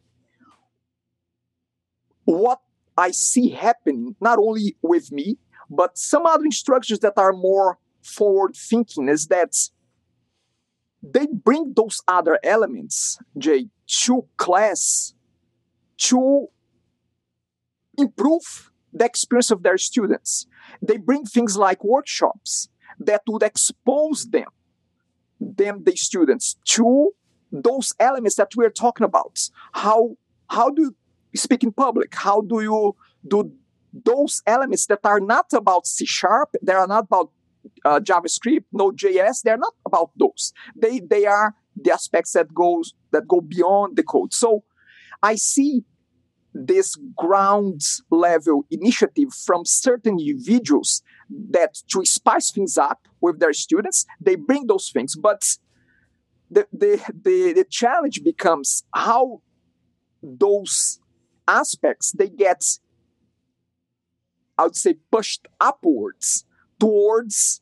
What 2.25 2.59
I 2.97 3.11
see 3.11 3.49
happening, 3.49 4.15
not 4.19 4.39
only 4.39 4.75
with 4.81 5.11
me, 5.11 5.37
but 5.69 5.97
some 5.97 6.25
other 6.25 6.45
instructors 6.45 6.99
that 6.99 7.13
are 7.17 7.33
more 7.33 7.79
forward 8.01 8.55
thinking 8.55 9.09
is 9.09 9.27
that 9.27 9.55
they 11.01 11.27
bring 11.27 11.73
those 11.75 12.01
other 12.07 12.39
elements, 12.43 13.19
Jay, 13.37 13.67
to 13.87 14.25
class 14.37 15.13
to 15.97 16.47
improve 17.97 18.71
the 18.91 19.05
experience 19.05 19.51
of 19.51 19.63
their 19.63 19.77
students. 19.77 20.47
They 20.81 20.97
bring 20.97 21.25
things 21.25 21.57
like 21.57 21.83
workshops 21.83 22.69
that 22.99 23.21
would 23.27 23.43
expose 23.43 24.25
them 24.25 24.47
them, 25.39 25.83
the 25.83 25.95
students, 25.95 26.55
to 26.65 27.11
those 27.51 27.93
elements 27.99 28.35
that 28.35 28.49
we're 28.55 28.69
talking 28.69 29.05
about. 29.05 29.39
How 29.73 30.15
how 30.49 30.69
do 30.69 30.93
you 31.33 31.37
speak 31.37 31.63
in 31.63 31.71
public? 31.71 32.13
How 32.15 32.41
do 32.41 32.61
you 32.61 32.95
do 33.27 33.51
those 33.93 34.41
elements 34.45 34.87
that 34.87 34.99
are 35.03 35.19
not 35.19 35.53
about 35.53 35.87
C 35.87 36.05
sharp, 36.05 36.49
they 36.61 36.73
are 36.73 36.87
not 36.87 37.05
about 37.05 37.31
uh, 37.83 37.99
JavaScript, 37.99 38.65
Node.js, 38.73 39.41
they're 39.43 39.57
not 39.57 39.73
about 39.85 40.11
those. 40.17 40.53
They 40.75 40.99
they 40.99 41.25
are 41.25 41.55
the 41.75 41.91
aspects 41.91 42.33
that 42.33 42.53
goes 42.53 42.93
that 43.11 43.27
go 43.27 43.41
beyond 43.41 43.95
the 43.95 44.03
code. 44.03 44.33
So 44.33 44.63
I 45.23 45.35
see 45.35 45.83
this 46.55 46.95
ground 47.17 47.81
level 48.09 48.65
initiative 48.71 49.33
from 49.33 49.65
certain 49.65 50.17
individuals 50.19 51.03
that 51.51 51.75
to 51.91 52.05
spice 52.05 52.49
things 52.51 52.77
up 52.77 53.07
with 53.19 53.39
their 53.39 53.53
students, 53.53 54.05
they 54.21 54.35
bring 54.35 54.67
those 54.67 54.89
things. 54.89 55.15
But 55.15 55.57
the, 56.49 56.67
the, 56.71 57.01
the, 57.23 57.53
the 57.53 57.65
challenge 57.69 58.23
becomes 58.23 58.83
how 58.93 59.41
those 60.23 60.99
aspects 61.47 62.11
they 62.11 62.29
get 62.29 62.63
I 64.57 64.63
would 64.63 64.75
say 64.75 64.95
pushed 65.11 65.47
upwards 65.59 66.45
towards 66.79 67.61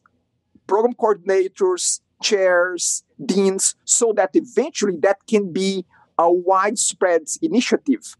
program 0.67 0.93
coordinators, 0.93 2.01
chairs, 2.21 3.03
deans, 3.23 3.75
so 3.84 4.13
that 4.15 4.32
eventually 4.34 4.97
that 5.01 5.17
can 5.27 5.51
be 5.51 5.86
a 6.17 6.32
widespread 6.32 7.23
initiative. 7.41 8.15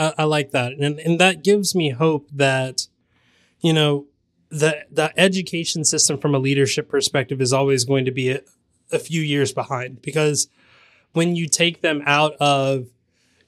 I, 0.00 0.14
I 0.18 0.24
like 0.24 0.50
that. 0.52 0.72
And, 0.72 0.98
and 0.98 1.20
that 1.20 1.44
gives 1.44 1.74
me 1.74 1.90
hope 1.90 2.28
that, 2.32 2.86
you 3.60 3.72
know, 3.72 4.06
the, 4.48 4.84
the 4.90 5.12
education 5.18 5.84
system 5.84 6.18
from 6.18 6.34
a 6.34 6.38
leadership 6.38 6.88
perspective 6.88 7.40
is 7.40 7.52
always 7.52 7.84
going 7.84 8.06
to 8.06 8.10
be 8.10 8.30
a, 8.30 8.40
a 8.90 8.98
few 8.98 9.20
years 9.20 9.52
behind 9.52 10.02
because 10.02 10.48
when 11.12 11.36
you 11.36 11.46
take 11.46 11.82
them 11.82 12.02
out 12.06 12.34
of 12.40 12.86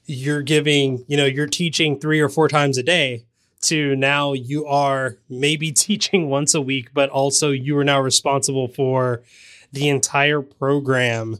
you're 0.05 0.41
giving, 0.41 1.05
you 1.07 1.17
know, 1.17 1.25
you're 1.25 1.47
teaching 1.47 1.99
three 1.99 2.19
or 2.19 2.29
four 2.29 2.47
times 2.47 2.77
a 2.77 2.83
day 2.83 3.25
to 3.61 3.95
now 3.95 4.33
you 4.33 4.65
are 4.65 5.17
maybe 5.29 5.71
teaching 5.71 6.29
once 6.29 6.53
a 6.53 6.61
week, 6.61 6.93
but 6.93 7.09
also 7.09 7.51
you 7.51 7.77
are 7.77 7.83
now 7.83 7.99
responsible 7.99 8.67
for 8.67 9.23
the 9.71 9.89
entire 9.89 10.41
program 10.41 11.39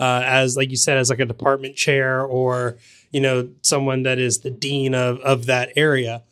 uh, 0.00 0.22
as, 0.24 0.56
like 0.56 0.70
you 0.70 0.76
said, 0.76 0.96
as 0.96 1.10
like 1.10 1.20
a 1.20 1.26
department 1.26 1.76
chair 1.76 2.24
or 2.24 2.78
you 3.12 3.20
know 3.20 3.50
someone 3.62 4.02
that 4.04 4.18
is 4.18 4.38
the 4.38 4.50
dean 4.50 4.94
of 4.94 5.20
of 5.20 5.46
that 5.46 5.70
area. 5.76 6.22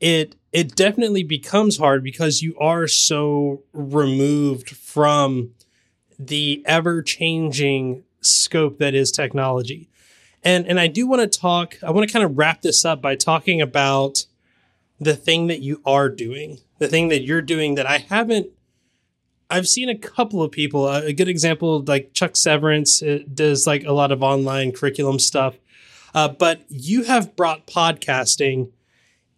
It 0.00 0.36
it 0.52 0.74
definitely 0.74 1.22
becomes 1.22 1.78
hard 1.78 2.02
because 2.02 2.42
you 2.42 2.56
are 2.58 2.86
so 2.86 3.62
removed 3.72 4.70
from 4.70 5.52
the 6.18 6.62
ever 6.66 7.02
changing 7.02 8.04
scope 8.20 8.78
that 8.78 8.94
is 8.94 9.10
technology. 9.10 9.88
And 10.42 10.66
and 10.66 10.80
I 10.80 10.86
do 10.86 11.06
want 11.06 11.30
to 11.30 11.38
talk 11.38 11.76
I 11.82 11.90
want 11.90 12.08
to 12.08 12.12
kind 12.12 12.24
of 12.24 12.36
wrap 12.36 12.62
this 12.62 12.84
up 12.84 13.00
by 13.00 13.14
talking 13.14 13.60
about 13.60 14.26
the 14.98 15.14
thing 15.14 15.46
that 15.46 15.60
you 15.60 15.80
are 15.84 16.08
doing, 16.08 16.58
the 16.78 16.88
thing 16.88 17.08
that 17.08 17.22
you're 17.22 17.42
doing 17.42 17.76
that 17.76 17.86
I 17.88 17.98
haven't. 17.98 18.48
I've 19.48 19.68
seen 19.68 19.88
a 19.88 19.96
couple 19.96 20.42
of 20.42 20.50
people. 20.50 20.88
A 20.88 21.12
good 21.12 21.28
example, 21.28 21.82
like 21.86 22.12
Chuck 22.12 22.36
Severance, 22.36 23.02
does 23.32 23.66
like 23.66 23.84
a 23.84 23.92
lot 23.92 24.12
of 24.12 24.22
online 24.22 24.72
curriculum 24.72 25.18
stuff. 25.18 25.56
Uh, 26.14 26.28
but 26.28 26.62
you 26.68 27.04
have 27.04 27.36
brought 27.36 27.66
podcasting 27.66 28.70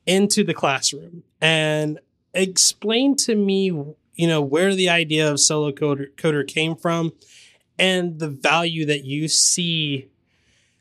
into 0.06 0.44
the 0.44 0.54
classroom 0.54 1.24
and 1.40 1.98
explain 2.32 3.16
to 3.16 3.34
me, 3.34 3.66
you 3.66 4.26
know, 4.26 4.40
where 4.40 4.74
the 4.74 4.88
idea 4.88 5.30
of 5.30 5.40
solo 5.40 5.72
coder, 5.72 6.10
coder 6.14 6.46
came 6.46 6.76
from 6.76 7.12
and 7.78 8.18
the 8.18 8.28
value 8.28 8.86
that 8.86 9.04
you 9.04 9.28
see 9.28 10.08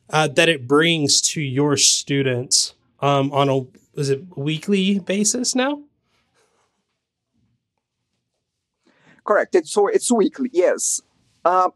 uh, 0.10 0.28
that 0.28 0.50
it 0.50 0.68
brings 0.68 1.20
to 1.20 1.42
your 1.42 1.76
students 1.78 2.76
um, 3.02 3.32
on 3.32 3.50
a 3.50 3.62
is 4.00 4.10
it 4.10 4.38
weekly 4.38 5.00
basis 5.00 5.56
now? 5.56 5.82
Correct. 9.28 9.56
It's, 9.56 9.72
so 9.72 9.88
it's 9.88 10.12
weekly. 10.12 10.50
Yes. 10.54 11.02
Uh, 11.44 11.70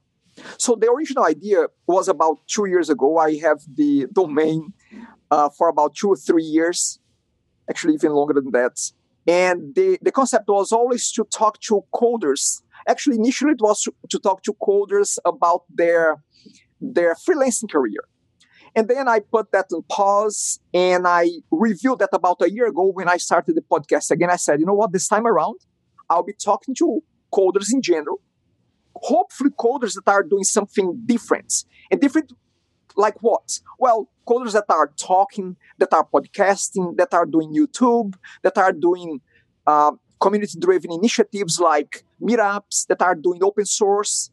so 0.58 0.76
the 0.76 0.90
original 0.90 1.26
idea 1.26 1.68
was 1.86 2.08
about 2.08 2.38
two 2.48 2.66
years 2.66 2.90
ago. 2.90 3.18
I 3.18 3.38
have 3.40 3.60
the 3.76 4.08
domain 4.14 4.74
uh, 5.30 5.50
for 5.50 5.68
about 5.68 5.96
two 5.96 6.10
or 6.10 6.16
three 6.16 6.44
years, 6.44 7.00
actually 7.70 7.96
even 7.96 8.12
longer 8.14 8.34
than 8.34 8.52
that. 8.52 8.80
And 9.28 9.76
the, 9.76 10.00
the 10.02 10.12
concept 10.12 10.48
was 10.48 10.72
always 10.72 11.12
to 11.12 11.26
talk 11.26 11.60
to 11.62 11.84
coders. 11.94 12.62
Actually, 12.88 13.18
initially 13.18 13.52
it 13.52 13.62
was 13.62 13.84
to, 13.84 13.94
to 14.10 14.18
talk 14.18 14.42
to 14.44 14.54
coders 14.54 15.20
about 15.26 15.64
their 15.70 16.24
their 16.84 17.14
freelancing 17.14 17.70
career. 17.70 18.02
And 18.76 18.88
then 18.88 19.08
I 19.08 19.20
put 19.20 19.52
that 19.52 19.68
on 19.72 19.84
pause 19.84 20.60
and 20.74 21.06
I 21.06 21.30
reviewed 21.52 22.00
that 22.00 22.10
about 22.14 22.42
a 22.42 22.50
year 22.50 22.68
ago 22.68 22.86
when 22.86 23.08
I 23.08 23.18
started 23.18 23.56
the 23.56 23.62
podcast 23.62 24.10
again. 24.10 24.32
I 24.32 24.38
said, 24.38 24.60
you 24.60 24.66
know 24.66 24.74
what, 24.74 24.92
this 24.92 25.08
time 25.08 25.28
around, 25.28 25.60
I'll 26.10 26.24
be 26.24 26.34
talking 26.34 26.74
to 26.76 27.04
coders 27.34 27.74
in 27.74 27.82
general, 27.82 28.22
hopefully 28.96 29.52
coders 29.52 29.96
that 29.96 30.10
are 30.10 30.24
doing 30.24 30.44
something 30.44 31.02
different. 31.06 31.66
And 31.90 32.00
different 32.00 32.34
like 32.96 33.22
what? 33.22 33.60
Well, 33.80 34.10
coders 34.28 34.54
that 34.54 34.66
are 34.70 34.92
talking, 34.98 35.56
that 35.78 35.94
are 35.94 36.08
podcasting, 36.14 36.98
that 36.98 37.14
are 37.14 37.26
doing 37.26 37.54
YouTube, 37.54 38.16
that 38.44 38.58
are 38.58 38.74
doing 38.74 39.22
uh, 39.66 39.92
community 40.20 40.60
driven 40.60 40.92
initiatives 40.92 41.60
like 41.60 42.04
meetups, 42.22 42.88
that 42.88 43.02
are 43.02 43.16
doing 43.16 43.44
open 43.44 43.66
source, 43.66 44.32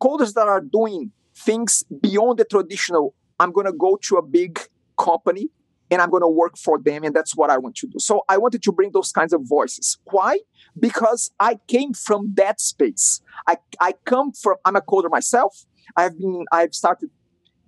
coders 0.00 0.34
that 0.34 0.46
are 0.48 0.60
doing 0.60 1.12
things 1.34 1.84
beyond 2.00 2.38
the 2.38 2.44
traditional 2.44 3.14
I'm 3.42 3.50
going 3.50 3.66
to 3.66 3.72
go 3.72 3.98
to 4.02 4.16
a 4.18 4.22
big 4.22 4.60
company 4.96 5.48
and 5.92 6.00
I'm 6.00 6.08
going 6.08 6.22
to 6.22 6.28
work 6.28 6.56
for 6.56 6.78
them. 6.78 7.04
And 7.04 7.14
that's 7.14 7.36
what 7.36 7.50
I 7.50 7.58
want 7.58 7.76
to 7.76 7.86
do. 7.86 7.98
So 7.98 8.22
I 8.26 8.38
wanted 8.38 8.62
to 8.62 8.72
bring 8.72 8.92
those 8.92 9.12
kinds 9.12 9.34
of 9.34 9.42
voices. 9.44 9.98
Why? 10.04 10.38
Because 10.78 11.30
I 11.38 11.58
came 11.68 11.92
from 11.92 12.32
that 12.36 12.62
space. 12.62 13.20
I, 13.46 13.58
I 13.78 13.92
come 14.06 14.32
from, 14.32 14.56
I'm 14.64 14.74
a 14.74 14.80
coder 14.80 15.10
myself. 15.10 15.66
I've 15.94 16.18
been, 16.18 16.46
I've 16.50 16.74
started 16.74 17.10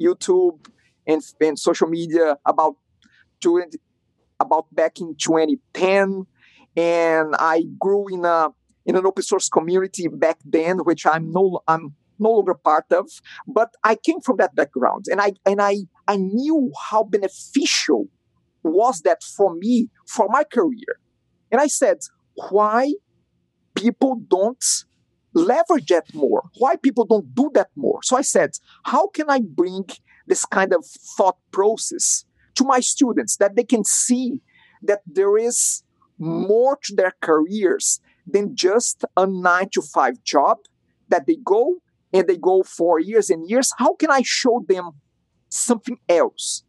YouTube 0.00 0.66
and, 1.06 1.22
and 1.38 1.58
social 1.58 1.87
media 1.87 2.38
about 2.46 2.76
20, 3.42 3.76
about 4.40 4.74
back 4.74 5.00
in 5.00 5.16
2010. 5.16 6.24
And 6.76 7.34
I 7.38 7.64
grew 7.78 8.08
in 8.08 8.24
a, 8.24 8.48
in 8.87 8.96
an 8.96 9.04
open 9.04 9.22
source 9.22 9.50
community 9.50 10.08
back 10.08 10.38
then, 10.46 10.78
which 10.78 11.06
I'm 11.06 11.30
no, 11.30 11.60
I'm 11.68 11.94
no 12.18 12.30
longer 12.30 12.54
part 12.54 12.84
of 12.92 13.10
but 13.46 13.74
i 13.82 13.96
came 13.96 14.20
from 14.20 14.37
that 14.37 14.54
background 14.54 15.06
and 15.10 15.20
i 15.20 15.32
and 15.44 15.60
i 15.60 15.78
i 16.09 16.17
knew 16.17 16.73
how 16.90 17.05
beneficial 17.05 18.09
was 18.62 19.03
that 19.03 19.23
for 19.23 19.55
me 19.55 19.90
for 20.07 20.27
my 20.31 20.45
career. 20.45 20.99
And 21.51 21.61
i 21.61 21.67
said 21.67 21.99
why 22.51 22.95
people 23.75 24.21
don't 24.29 24.64
leverage 25.37 25.87
that 25.87 26.14
more? 26.14 26.45
Why 26.59 26.77
people 26.77 27.05
don't 27.05 27.35
do 27.35 27.51
that 27.55 27.71
more? 27.77 28.01
So 28.03 28.17
i 28.17 28.23
said 28.23 28.51
how 28.85 29.09
can 29.09 29.29
i 29.29 29.40
bring 29.40 29.87
this 30.27 30.45
kind 30.45 30.73
of 30.73 30.85
thought 31.17 31.38
process 31.51 32.25
to 32.55 32.64
my 32.64 32.81
students 32.81 33.37
that 33.37 33.57
they 33.57 33.64
can 33.64 33.85
see 33.85 34.40
that 34.83 35.01
there 35.07 35.37
is 35.37 35.83
more 36.19 36.79
to 36.85 36.95
their 36.95 37.12
careers 37.21 38.01
than 38.27 38.57
just 38.57 39.05
a 39.17 39.27
nine 39.27 39.69
to 39.71 39.83
five 39.83 40.23
job 40.23 40.59
that 41.09 41.27
they 41.27 41.37
go 41.45 41.77
and 42.12 42.29
they 42.29 42.37
go 42.37 42.62
for 42.62 42.99
years 42.99 43.29
and 43.29 43.49
years, 43.49 43.73
how 43.79 43.95
can 43.95 44.11
I 44.11 44.23
show 44.23 44.64
them 44.67 44.90
something 45.55 45.99
else 46.09 46.64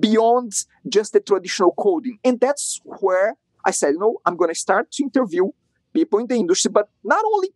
beyond 0.00 0.52
just 0.88 1.12
the 1.12 1.20
traditional 1.20 1.72
coding? 1.72 2.18
And 2.24 2.40
that's 2.40 2.80
where 2.84 3.36
I 3.64 3.70
said, 3.70 3.94
you 3.94 3.98
know, 3.98 4.18
I'm 4.24 4.36
going 4.36 4.50
to 4.50 4.58
start 4.58 4.90
to 4.92 5.02
interview 5.02 5.50
people 5.92 6.18
in 6.18 6.26
the 6.26 6.36
industry, 6.36 6.70
but 6.70 6.88
not 7.04 7.24
only 7.34 7.48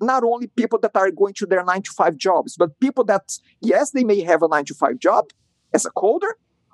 not 0.00 0.22
only 0.22 0.48
people 0.48 0.78
that 0.80 0.90
are 0.96 1.10
going 1.10 1.32
to 1.34 1.46
their 1.46 1.64
nine 1.64 1.80
to 1.80 1.90
five 1.92 2.16
jobs, 2.16 2.56
but 2.56 2.78
people 2.80 3.04
that, 3.04 3.38
yes, 3.60 3.92
they 3.92 4.04
may 4.04 4.20
have 4.20 4.42
a 4.42 4.48
nine 4.48 4.64
to 4.66 4.74
five 4.74 4.98
job 4.98 5.26
as 5.72 5.86
a 5.86 5.90
coder, 5.90 6.32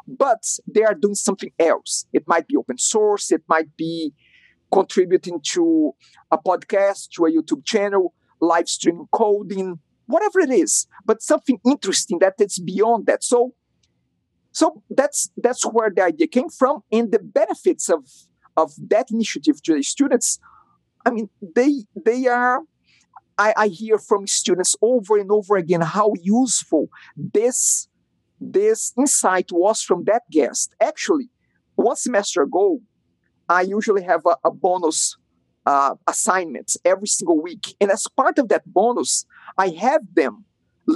but 0.08 0.42
they 0.66 0.82
are 0.82 0.94
doing 0.94 1.14
something 1.14 1.52
else. 1.58 2.06
It 2.12 2.24
might 2.26 2.48
be 2.48 2.56
open 2.56 2.78
source, 2.78 3.30
it 3.30 3.42
might 3.46 3.76
be 3.76 4.12
contributing 4.72 5.40
to 5.52 5.92
a 6.30 6.38
podcast, 6.38 7.10
to 7.10 7.26
a 7.26 7.30
YouTube 7.30 7.64
channel, 7.64 8.14
live 8.40 8.68
stream 8.68 9.06
coding, 9.12 9.78
whatever 10.10 10.40
it 10.40 10.50
is, 10.50 10.86
but 11.04 11.22
something 11.22 11.58
interesting 11.66 12.18
that 12.20 12.34
it's 12.38 12.58
beyond 12.58 13.06
that. 13.06 13.22
So, 13.24 13.54
so 14.52 14.82
that's 14.90 15.30
that's 15.36 15.64
where 15.64 15.90
the 15.94 16.02
idea 16.02 16.26
came 16.26 16.48
from, 16.48 16.82
and 16.90 17.12
the 17.12 17.18
benefits 17.18 17.88
of 17.88 18.06
of 18.56 18.72
that 18.88 19.10
initiative 19.10 19.62
to 19.62 19.74
the 19.74 19.82
students. 19.82 20.38
I 21.06 21.10
mean, 21.10 21.30
they 21.40 21.84
they 21.94 22.26
are. 22.26 22.60
I, 23.38 23.54
I 23.56 23.68
hear 23.68 23.96
from 23.96 24.26
students 24.26 24.76
over 24.82 25.16
and 25.16 25.30
over 25.32 25.56
again 25.56 25.80
how 25.80 26.12
useful 26.20 26.88
this 27.16 27.88
this 28.40 28.92
insight 28.98 29.50
was 29.50 29.82
from 29.82 30.04
that 30.04 30.22
guest. 30.30 30.74
Actually, 30.80 31.30
one 31.74 31.96
semester 31.96 32.42
ago, 32.42 32.80
I 33.48 33.62
usually 33.62 34.02
have 34.02 34.22
a, 34.26 34.36
a 34.44 34.50
bonus 34.50 35.16
uh, 35.70 35.94
assignments 36.14 36.72
every 36.92 37.10
single 37.18 37.40
week. 37.48 37.64
And 37.80 37.88
as 37.96 38.04
part 38.20 38.36
of 38.40 38.46
that 38.52 38.64
bonus, 38.78 39.12
I 39.64 39.66
have 39.86 40.02
them 40.20 40.34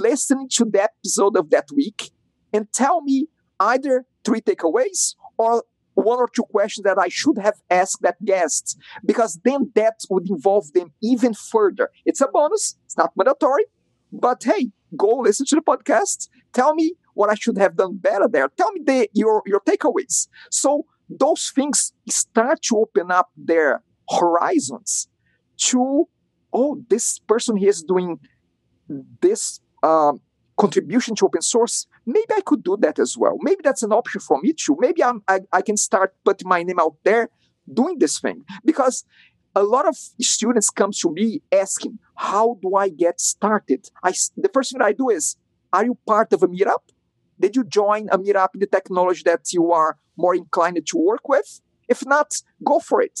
listening 0.07 0.47
to 0.57 0.63
the 0.73 0.83
episode 0.89 1.35
of 1.41 1.45
that 1.53 1.67
week 1.81 1.99
and 2.53 2.63
tell 2.81 2.97
me 3.09 3.17
either 3.73 3.95
three 4.25 4.41
takeaways 4.49 5.15
or 5.37 5.63
one 5.93 6.19
or 6.19 6.29
two 6.35 6.47
questions 6.55 6.83
that 6.83 6.99
I 7.07 7.09
should 7.19 7.37
have 7.47 7.57
asked 7.81 8.01
that 8.01 8.19
guest, 8.31 8.63
because 9.11 9.31
then 9.47 9.61
that 9.79 9.95
would 10.09 10.27
involve 10.35 10.73
them 10.73 10.89
even 11.11 11.33
further. 11.33 11.87
It's 12.09 12.21
a 12.21 12.27
bonus, 12.27 12.75
it's 12.85 12.97
not 13.01 13.11
mandatory, 13.15 13.65
but 14.11 14.43
hey, 14.43 14.63
go 15.03 15.09
listen 15.27 15.45
to 15.51 15.55
the 15.55 15.61
podcast. 15.71 16.27
Tell 16.51 16.71
me 16.79 16.87
what 17.13 17.29
I 17.33 17.35
should 17.35 17.57
have 17.63 17.73
done 17.81 17.95
better 18.07 18.27
there. 18.35 18.49
Tell 18.59 18.71
me 18.73 18.81
the, 18.89 19.09
your, 19.13 19.41
your 19.45 19.61
takeaways. 19.61 20.27
So 20.51 20.69
those 21.23 21.43
things 21.55 21.93
start 22.09 22.57
to 22.63 22.73
open 22.83 23.07
up 23.19 23.29
their 23.37 23.81
horizons 24.09 25.07
to, 25.57 26.07
oh, 26.53 26.83
this 26.89 27.19
person 27.19 27.57
here 27.57 27.69
is 27.69 27.83
doing 27.83 28.19
this 29.21 29.59
um, 29.83 30.21
contribution 30.57 31.15
to 31.15 31.25
open 31.25 31.41
source. 31.41 31.87
Maybe 32.05 32.31
I 32.35 32.41
could 32.41 32.63
do 32.63 32.77
that 32.81 32.99
as 32.99 33.17
well. 33.17 33.37
Maybe 33.41 33.61
that's 33.63 33.83
an 33.83 33.91
option 33.91 34.21
for 34.21 34.39
me 34.41 34.53
too. 34.53 34.77
Maybe 34.79 35.03
I'm, 35.03 35.23
I, 35.27 35.39
I 35.51 35.61
can 35.61 35.77
start 35.77 36.15
putting 36.23 36.47
my 36.47 36.63
name 36.63 36.79
out 36.79 36.95
there 37.03 37.29
doing 37.73 37.97
this 37.99 38.19
thing 38.19 38.45
because 38.63 39.05
a 39.55 39.63
lot 39.63 39.87
of 39.87 39.95
students 39.95 40.69
come 40.69 40.91
to 40.91 41.11
me 41.11 41.41
asking, 41.51 41.97
how 42.15 42.59
do 42.61 42.75
I 42.75 42.89
get 42.89 43.19
started? 43.19 43.89
I, 44.03 44.13
the 44.37 44.49
first 44.53 44.71
thing 44.71 44.81
I 44.81 44.91
do 44.91 45.09
is, 45.09 45.37
are 45.73 45.85
you 45.85 45.97
part 46.05 46.31
of 46.33 46.43
a 46.43 46.47
meetup? 46.47 46.83
Did 47.39 47.55
you 47.55 47.63
join 47.63 48.07
a 48.11 48.17
meetup 48.17 48.49
in 48.53 48.59
the 48.59 48.67
technology 48.67 49.23
that 49.25 49.51
you 49.51 49.71
are 49.71 49.97
more 50.15 50.35
inclined 50.35 50.85
to 50.85 50.97
work 50.97 51.27
with? 51.27 51.61
If 51.87 52.05
not, 52.05 52.41
go 52.63 52.79
for 52.79 53.01
it. 53.01 53.19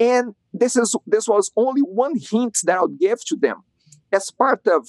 And 0.00 0.34
this 0.52 0.76
is 0.76 0.96
this 1.06 1.28
was 1.28 1.52
only 1.56 1.82
one 1.82 2.14
hint 2.18 2.58
that 2.64 2.78
I 2.78 2.80
would 2.80 2.98
give 2.98 3.22
to 3.26 3.36
them 3.36 3.62
as 4.10 4.30
part 4.30 4.66
of 4.66 4.88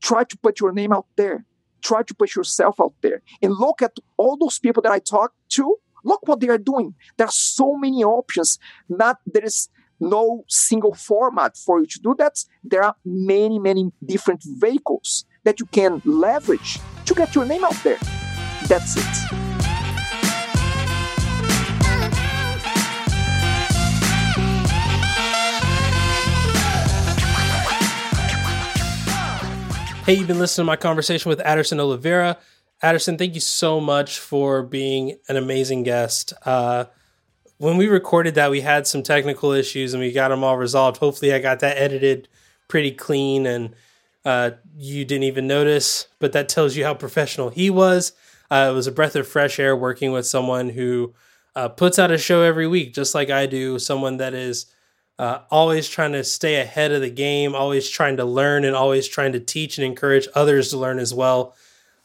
try 0.00 0.24
to 0.24 0.38
put 0.38 0.60
your 0.60 0.72
name 0.72 0.92
out 0.92 1.06
there. 1.16 1.46
Try 1.82 2.02
to 2.02 2.14
put 2.14 2.34
yourself 2.34 2.80
out 2.80 2.94
there 3.00 3.22
and 3.40 3.54
look 3.54 3.80
at 3.82 3.96
all 4.18 4.36
those 4.36 4.58
people 4.58 4.82
that 4.82 4.92
I 4.92 4.98
talk 4.98 5.32
to. 5.50 5.76
Look 6.04 6.28
what 6.28 6.40
they 6.40 6.48
are 6.48 6.58
doing. 6.58 6.94
There 7.16 7.26
are 7.26 7.32
so 7.32 7.76
many 7.76 8.04
options. 8.04 8.58
Not 8.88 9.18
there 9.26 9.44
is 9.44 9.68
no 10.00 10.44
single 10.48 10.94
format 10.94 11.56
for 11.56 11.80
you 11.80 11.86
to 11.86 12.00
do 12.00 12.14
that. 12.18 12.44
There 12.62 12.82
are 12.82 12.94
many, 13.04 13.58
many 13.58 13.90
different 14.04 14.42
vehicles 14.44 15.24
that 15.44 15.60
you 15.60 15.66
can 15.66 16.02
leverage 16.04 16.78
to 17.06 17.14
get 17.14 17.34
your 17.34 17.46
name 17.46 17.64
out 17.64 17.80
there. 17.82 17.98
That's 18.66 18.96
it. 18.96 19.47
Hey, 30.08 30.14
you've 30.14 30.26
been 30.26 30.38
listening 30.38 30.64
to 30.64 30.68
my 30.68 30.76
conversation 30.76 31.28
with 31.28 31.40
Aderson 31.40 31.78
Oliveira. 31.78 32.38
Aderson, 32.82 33.18
thank 33.18 33.34
you 33.34 33.42
so 33.42 33.78
much 33.78 34.18
for 34.18 34.62
being 34.62 35.18
an 35.28 35.36
amazing 35.36 35.82
guest. 35.82 36.32
Uh, 36.46 36.86
when 37.58 37.76
we 37.76 37.88
recorded 37.88 38.34
that, 38.36 38.50
we 38.50 38.62
had 38.62 38.86
some 38.86 39.02
technical 39.02 39.52
issues 39.52 39.92
and 39.92 40.00
we 40.00 40.10
got 40.10 40.28
them 40.28 40.42
all 40.42 40.56
resolved. 40.56 40.96
Hopefully, 40.96 41.34
I 41.34 41.40
got 41.40 41.60
that 41.60 41.76
edited 41.76 42.26
pretty 42.68 42.90
clean 42.90 43.44
and 43.44 43.74
uh, 44.24 44.52
you 44.78 45.04
didn't 45.04 45.24
even 45.24 45.46
notice, 45.46 46.08
but 46.20 46.32
that 46.32 46.48
tells 46.48 46.74
you 46.74 46.84
how 46.84 46.94
professional 46.94 47.50
he 47.50 47.68
was. 47.68 48.12
Uh, 48.50 48.68
it 48.70 48.74
was 48.74 48.86
a 48.86 48.92
breath 48.92 49.14
of 49.14 49.28
fresh 49.28 49.60
air 49.60 49.76
working 49.76 50.10
with 50.10 50.24
someone 50.24 50.70
who 50.70 51.12
uh, 51.54 51.68
puts 51.68 51.98
out 51.98 52.10
a 52.10 52.16
show 52.16 52.40
every 52.40 52.66
week, 52.66 52.94
just 52.94 53.14
like 53.14 53.28
I 53.28 53.44
do, 53.44 53.78
someone 53.78 54.16
that 54.16 54.32
is 54.32 54.72
uh, 55.18 55.40
always 55.50 55.88
trying 55.88 56.12
to 56.12 56.22
stay 56.22 56.60
ahead 56.60 56.92
of 56.92 57.00
the 57.00 57.10
game, 57.10 57.54
always 57.54 57.88
trying 57.88 58.16
to 58.18 58.24
learn, 58.24 58.64
and 58.64 58.76
always 58.76 59.08
trying 59.08 59.32
to 59.32 59.40
teach 59.40 59.78
and 59.78 59.84
encourage 59.84 60.28
others 60.34 60.70
to 60.70 60.78
learn 60.78 60.98
as 60.98 61.12
well. 61.12 61.56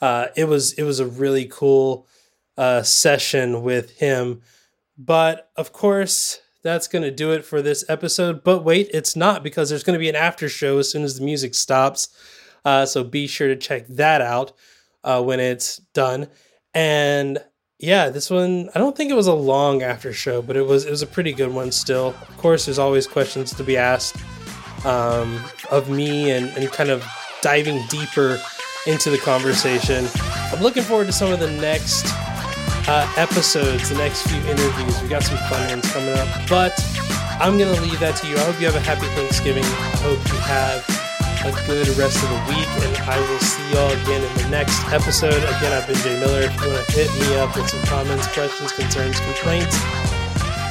Uh, 0.02 0.28
it 0.36 0.46
was 0.46 0.74
it 0.74 0.84
was 0.84 1.00
a 1.00 1.06
really 1.06 1.46
cool 1.46 2.08
uh, 2.58 2.82
session 2.82 3.62
with 3.62 3.98
him, 3.98 4.42
but 4.98 5.50
of 5.56 5.72
course 5.72 6.42
that's 6.64 6.88
going 6.88 7.04
to 7.04 7.12
do 7.12 7.32
it 7.32 7.46
for 7.46 7.62
this 7.62 7.86
episode. 7.90 8.44
But 8.44 8.64
wait, 8.64 8.90
it's 8.94 9.16
not 9.16 9.44
because 9.44 9.70
there's 9.70 9.84
going 9.84 9.96
to 9.96 10.00
be 10.00 10.10
an 10.10 10.16
after 10.16 10.50
show 10.50 10.80
as 10.80 10.90
soon 10.90 11.04
as 11.04 11.20
the 11.20 11.26
music 11.26 11.54
stops. 11.54 12.10
Uh, 12.66 12.86
so 12.86 13.04
be 13.04 13.28
sure 13.28 13.50
to 13.50 13.56
check 13.58 13.86
that 13.90 14.22
out 14.22 14.54
uh, 15.04 15.22
when 15.22 15.40
it's 15.40 15.78
done. 15.94 16.30
And 16.74 17.40
yeah, 17.84 18.08
this 18.08 18.30
one 18.30 18.70
I 18.74 18.80
don't 18.80 18.96
think 18.96 19.12
it 19.12 19.14
was 19.14 19.28
a 19.28 19.34
long 19.34 19.84
after 19.84 20.14
show, 20.14 20.42
but 20.42 20.56
it 20.56 20.66
was 20.66 20.86
it 20.86 20.90
was 20.90 21.02
a 21.02 21.08
pretty 21.08 21.34
good 21.34 21.54
one 21.54 21.70
still. 21.70 22.16
Of 22.30 22.38
course, 22.38 22.66
there's 22.66 22.80
always 22.80 23.08
questions 23.08 23.54
to 23.56 23.64
be 23.64 23.76
asked 23.76 24.16
um, 24.86 25.44
of 25.70 25.90
me 25.90 26.32
and, 26.32 26.46
and 26.56 26.72
kind 26.72 26.90
of 26.90 27.06
diving 27.42 27.86
deeper 27.88 28.40
into 28.88 29.10
the 29.10 29.18
conversation. 29.18 30.08
I'm 30.54 30.62
looking 30.62 30.84
forward 30.84 31.08
to 31.08 31.12
some 31.12 31.34
of 31.34 31.42
the 31.42 31.52
next 31.52 32.06
uh, 32.88 33.12
episodes, 33.18 33.90
the 33.90 33.98
next 33.98 34.28
few 34.30 34.40
interviews. 34.50 35.02
We 35.02 35.10
got 35.10 35.24
some 35.24 35.38
fun 35.50 35.70
ones 35.70 35.92
coming 35.92 36.14
up, 36.14 36.30
but 36.48 36.74
I'm 37.42 37.58
gonna 37.58 37.82
leave 37.82 38.00
that 38.00 38.16
to 38.22 38.28
you. 38.28 38.38
I 38.38 38.44
hope 38.46 38.62
you 38.62 38.66
have 38.66 38.78
a 38.78 38.80
happy 38.80 39.08
Thanksgiving. 39.08 39.66
I 39.66 39.98
hope 39.98 40.26
you 40.32 40.40
have 40.40 41.03
a 41.46 41.52
good 41.68 41.88
rest 41.98 42.24
of 42.24 42.30
the 42.30 42.56
week, 42.56 42.68
and 42.88 42.98
I 43.10 43.20
will 43.20 43.40
see 43.40 43.64
y'all 43.74 43.92
again 43.92 44.24
in 44.24 44.34
the 44.44 44.50
next 44.50 44.80
episode. 44.92 45.36
Again, 45.36 45.74
I've 45.74 45.86
been 45.88 45.98
Jay 45.98 46.20
Miller. 46.20 46.42
If 46.42 46.56
you 46.62 46.70
want 46.70 46.88
to 46.88 46.92
hit 46.94 47.12
me 47.20 47.36
up 47.36 47.56
with 47.56 47.70
some 47.70 47.82
comments, 47.84 48.28
questions, 48.28 48.72
concerns, 48.72 49.20
complaints, 49.20 49.76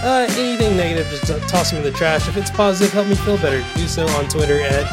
uh, 0.03 0.27
anything 0.31 0.77
negative, 0.77 1.07
just 1.11 1.27
toss 1.49 1.71
them 1.71 1.79
in 1.79 1.85
the 1.85 1.97
trash. 1.97 2.27
If 2.27 2.37
it's 2.37 2.51
positive, 2.51 2.93
help 2.93 3.07
me 3.07 3.15
feel 3.17 3.37
better. 3.37 3.63
Do 3.77 3.87
so 3.87 4.07
on 4.17 4.29
Twitter 4.29 4.61
at 4.63 4.87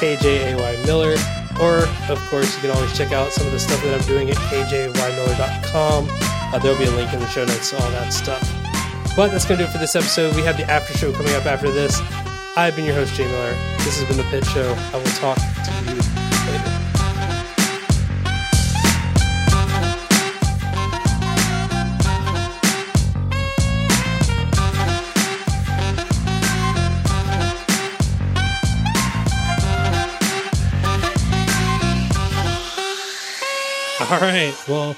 KJAY 0.00 0.86
Miller. 0.86 1.14
Or, 1.60 1.86
of 2.08 2.18
course, 2.30 2.54
you 2.54 2.62
can 2.62 2.70
always 2.70 2.96
check 2.96 3.12
out 3.12 3.32
some 3.32 3.46
of 3.46 3.52
the 3.52 3.58
stuff 3.58 3.82
that 3.82 4.00
I'm 4.00 4.06
doing 4.06 4.30
at 4.30 4.36
kjaymiller.com. 4.36 6.08
Uh, 6.10 6.58
there'll 6.58 6.78
be 6.78 6.84
a 6.84 6.90
link 6.92 7.12
in 7.12 7.20
the 7.20 7.28
show 7.28 7.44
notes 7.44 7.70
to 7.70 7.82
all 7.82 7.90
that 7.90 8.12
stuff. 8.12 8.42
But 9.16 9.32
that's 9.32 9.44
going 9.44 9.58
to 9.58 9.64
do 9.64 9.68
it 9.68 9.72
for 9.72 9.78
this 9.78 9.96
episode. 9.96 10.36
We 10.36 10.42
have 10.42 10.56
the 10.56 10.70
after 10.70 10.96
show 10.96 11.12
coming 11.12 11.34
up 11.34 11.46
after 11.46 11.70
this. 11.70 12.00
I've 12.58 12.74
been 12.74 12.84
your 12.84 12.96
host, 12.96 13.14
Jay 13.14 13.24
Miller. 13.24 13.52
This 13.84 14.00
has 14.00 14.08
been 14.08 14.16
The 14.16 14.24
Pit 14.24 14.44
Show. 14.46 14.74
I 14.92 14.96
will 14.96 15.04
talk 15.12 15.36
to 15.36 15.72
you 15.84 15.94
later. 15.94 16.74
All 34.00 34.18
right. 34.20 34.52
Well, 34.66 34.96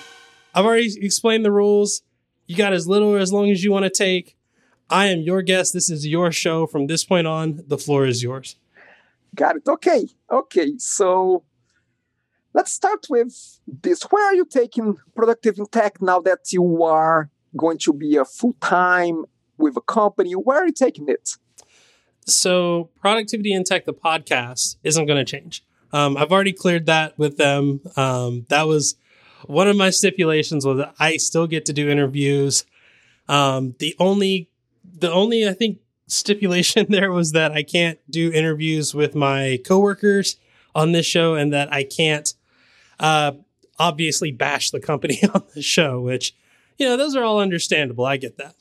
I've 0.54 0.64
already 0.64 0.96
explained 1.04 1.44
the 1.44 1.52
rules. 1.52 2.00
You 2.46 2.56
got 2.56 2.72
as 2.72 2.88
little 2.88 3.10
or 3.10 3.18
as 3.18 3.34
long 3.34 3.50
as 3.50 3.62
you 3.62 3.70
want 3.70 3.84
to 3.84 3.90
take. 3.90 4.38
I 4.90 5.06
am 5.06 5.20
your 5.20 5.40
guest. 5.42 5.72
This 5.72 5.88
is 5.88 6.06
your 6.06 6.32
show. 6.32 6.66
From 6.66 6.88
this 6.88 7.04
point 7.04 7.26
on, 7.26 7.62
the 7.66 7.78
floor 7.78 8.06
is 8.06 8.22
yours. 8.22 8.56
Got 9.34 9.56
it. 9.56 9.68
Okay. 9.68 10.08
Okay. 10.30 10.72
So 10.78 11.44
let's 12.52 12.72
start 12.72 13.06
with 13.08 13.60
this. 13.66 14.02
Where 14.04 14.26
are 14.26 14.34
you 14.34 14.44
taking 14.44 14.96
productive 15.14 15.58
in 15.58 15.66
tech 15.66 16.02
now 16.02 16.20
that 16.20 16.52
you 16.52 16.82
are 16.82 17.30
going 17.56 17.78
to 17.78 17.92
be 17.92 18.16
a 18.16 18.24
full 18.24 18.56
time 18.60 19.24
with 19.56 19.76
a 19.76 19.80
company? 19.80 20.32
Where 20.32 20.58
are 20.58 20.66
you 20.66 20.72
taking 20.72 21.08
it? 21.08 21.36
So, 22.26 22.90
Productivity 23.00 23.52
in 23.52 23.64
Tech, 23.64 23.86
the 23.86 23.94
podcast, 23.94 24.76
isn't 24.84 25.06
going 25.06 25.24
to 25.24 25.24
change. 25.24 25.64
Um, 25.92 26.16
I've 26.16 26.30
already 26.30 26.52
cleared 26.52 26.86
that 26.86 27.18
with 27.18 27.38
them. 27.38 27.80
Um, 27.96 28.46
that 28.50 28.66
was 28.68 28.94
one 29.46 29.68
of 29.68 29.76
my 29.76 29.90
stipulations 29.90 30.66
was 30.66 30.78
that 30.78 30.94
I 30.98 31.16
still 31.16 31.46
get 31.46 31.64
to 31.66 31.72
do 31.72 31.88
interviews. 31.88 32.64
Um, 33.28 33.74
the 33.78 33.96
only 33.98 34.49
the 34.98 35.12
only 35.12 35.48
I 35.48 35.52
think 35.52 35.78
stipulation 36.06 36.86
there 36.88 37.12
was 37.12 37.32
that 37.32 37.52
I 37.52 37.62
can't 37.62 37.98
do 38.10 38.32
interviews 38.32 38.94
with 38.94 39.14
my 39.14 39.58
coworkers 39.64 40.36
on 40.74 40.92
this 40.92 41.06
show, 41.06 41.34
and 41.34 41.52
that 41.52 41.72
I 41.72 41.84
can't 41.84 42.32
uh, 42.98 43.32
obviously 43.78 44.32
bash 44.32 44.70
the 44.70 44.80
company 44.80 45.20
on 45.34 45.44
the 45.54 45.62
show. 45.62 46.00
Which 46.00 46.34
you 46.78 46.86
know 46.86 46.96
those 46.96 47.16
are 47.16 47.24
all 47.24 47.40
understandable. 47.40 48.04
I 48.04 48.16
get 48.16 48.36
that. 48.38 48.54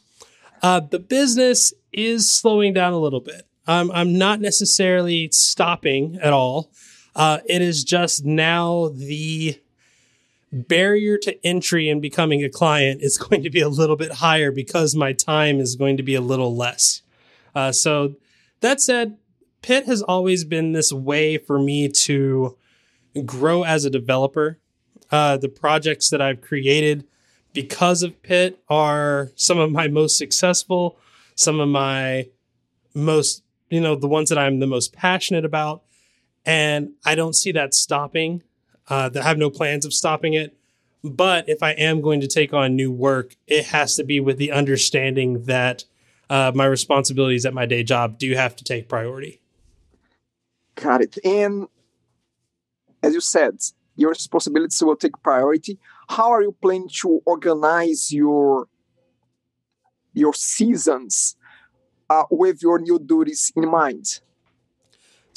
Uh, 0.62 0.82
the 0.82 1.00
business 1.00 1.74
is 1.94 2.30
slowing 2.30 2.74
down 2.74 2.94
a 2.94 3.00
little 3.00 3.22
bit. 3.22 3.48
Um, 3.68 3.92
I'm 3.94 4.18
not 4.18 4.42
necessarily 4.42 5.30
stopping 5.32 6.18
at 6.22 6.34
all. 6.34 6.72
Uh, 7.16 7.40
it 7.46 7.62
is 7.62 7.84
just 7.84 8.26
now 8.26 8.90
the 8.90 9.60
barrier 10.52 11.18
to 11.18 11.46
entry 11.46 11.90
in 11.90 12.00
becoming 12.00 12.44
a 12.44 12.50
client 12.50 13.02
is 13.02 13.18
going 13.30 13.44
to 13.44 13.50
be 13.50 13.62
a 13.62 13.70
little 13.70 13.96
bit 13.96 14.14
higher 14.14 14.52
because 14.52 14.96
my 14.96 15.14
time 15.14 15.60
is 15.60 15.76
going 15.76 15.98
to 15.98 16.04
be 16.04 16.16
a 16.16 16.22
little 16.22 16.56
less. 16.56 17.02
Uh, 17.56 17.72
so 17.72 18.16
that 18.62 18.82
said, 18.82 19.18
Pit 19.62 19.86
has 19.86 20.02
always 20.02 20.46
been 20.46 20.72
this 20.72 20.94
way 20.94 21.38
for 21.38 21.60
me 21.60 21.90
to 21.90 22.58
grow 23.26 23.64
as 23.64 23.86
a 23.86 23.90
developer. 23.90 24.58
Uh, 25.12 25.38
the 25.38 25.50
projects 25.50 26.10
that 26.10 26.22
I've 26.22 26.42
created 26.42 27.06
because 27.54 28.04
of 28.04 28.22
Pit 28.22 28.60
are 28.70 29.32
some 29.36 29.58
of 29.58 29.72
my 29.72 29.88
most 29.88 30.18
successful, 30.18 30.98
some 31.36 31.60
of 31.60 31.68
my 31.68 32.28
most, 32.94 33.44
you 33.70 33.82
know, 33.82 33.96
the 33.96 34.08
ones 34.08 34.30
that 34.30 34.38
I'm 34.38 34.60
the 34.60 34.68
most 34.68 34.94
passionate 34.94 35.46
about. 35.46 35.84
And 36.46 36.92
I 37.06 37.16
don't 37.16 37.36
see 37.36 37.52
that 37.54 37.74
stopping. 37.74 38.44
Uh, 38.90 39.10
I 39.16 39.24
have 39.24 39.38
no 39.38 39.50
plans 39.50 39.86
of 39.86 39.94
stopping 39.94 40.34
it. 40.34 40.56
But 41.04 41.48
if 41.48 41.64
I 41.64 41.72
am 41.72 42.02
going 42.02 42.20
to 42.22 42.28
take 42.28 42.54
on 42.54 42.76
new 42.76 42.92
work, 42.92 43.36
it 43.48 43.68
has 43.68 43.96
to 43.96 44.04
be 44.04 44.20
with 44.20 44.38
the 44.38 44.52
understanding 44.52 45.44
that 45.44 45.86
uh, 46.30 46.52
my 46.54 46.66
responsibilities 46.66 47.46
at 47.46 47.54
my 47.54 47.66
day 47.66 47.84
job 47.84 48.18
do 48.18 48.34
have 48.36 48.56
to 48.58 48.64
take 48.64 48.90
priority. 48.90 49.40
Got 50.76 51.02
it. 51.02 51.18
And 51.24 51.68
as 53.02 53.14
you 53.14 53.22
said, 53.22 53.60
your 53.96 54.10
responsibilities 54.10 54.82
will 54.84 54.96
take 54.96 55.22
priority. 55.24 55.80
How 56.10 56.32
are 56.32 56.42
you 56.42 56.56
planning 56.62 56.90
to 57.02 57.22
organize 57.26 58.12
your 58.12 58.68
your 60.14 60.34
seasons 60.34 61.36
uh, 62.10 62.24
with 62.32 62.62
your 62.62 62.80
new 62.80 63.00
duties 63.00 63.52
in 63.56 63.70
mind? 63.70 64.20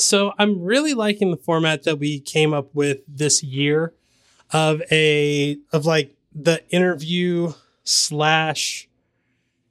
So 0.02 0.32
I'm 0.38 0.62
really 0.62 0.94
liking 0.94 1.30
the 1.30 1.36
format 1.36 1.84
that 1.84 1.98
we 1.98 2.20
came 2.20 2.52
up 2.52 2.74
with 2.74 3.00
this 3.06 3.42
year 3.42 3.94
of 4.52 4.82
a 4.90 5.58
of 5.72 5.86
like 5.86 6.14
the 6.34 6.62
interview 6.70 7.52
slash 7.84 8.88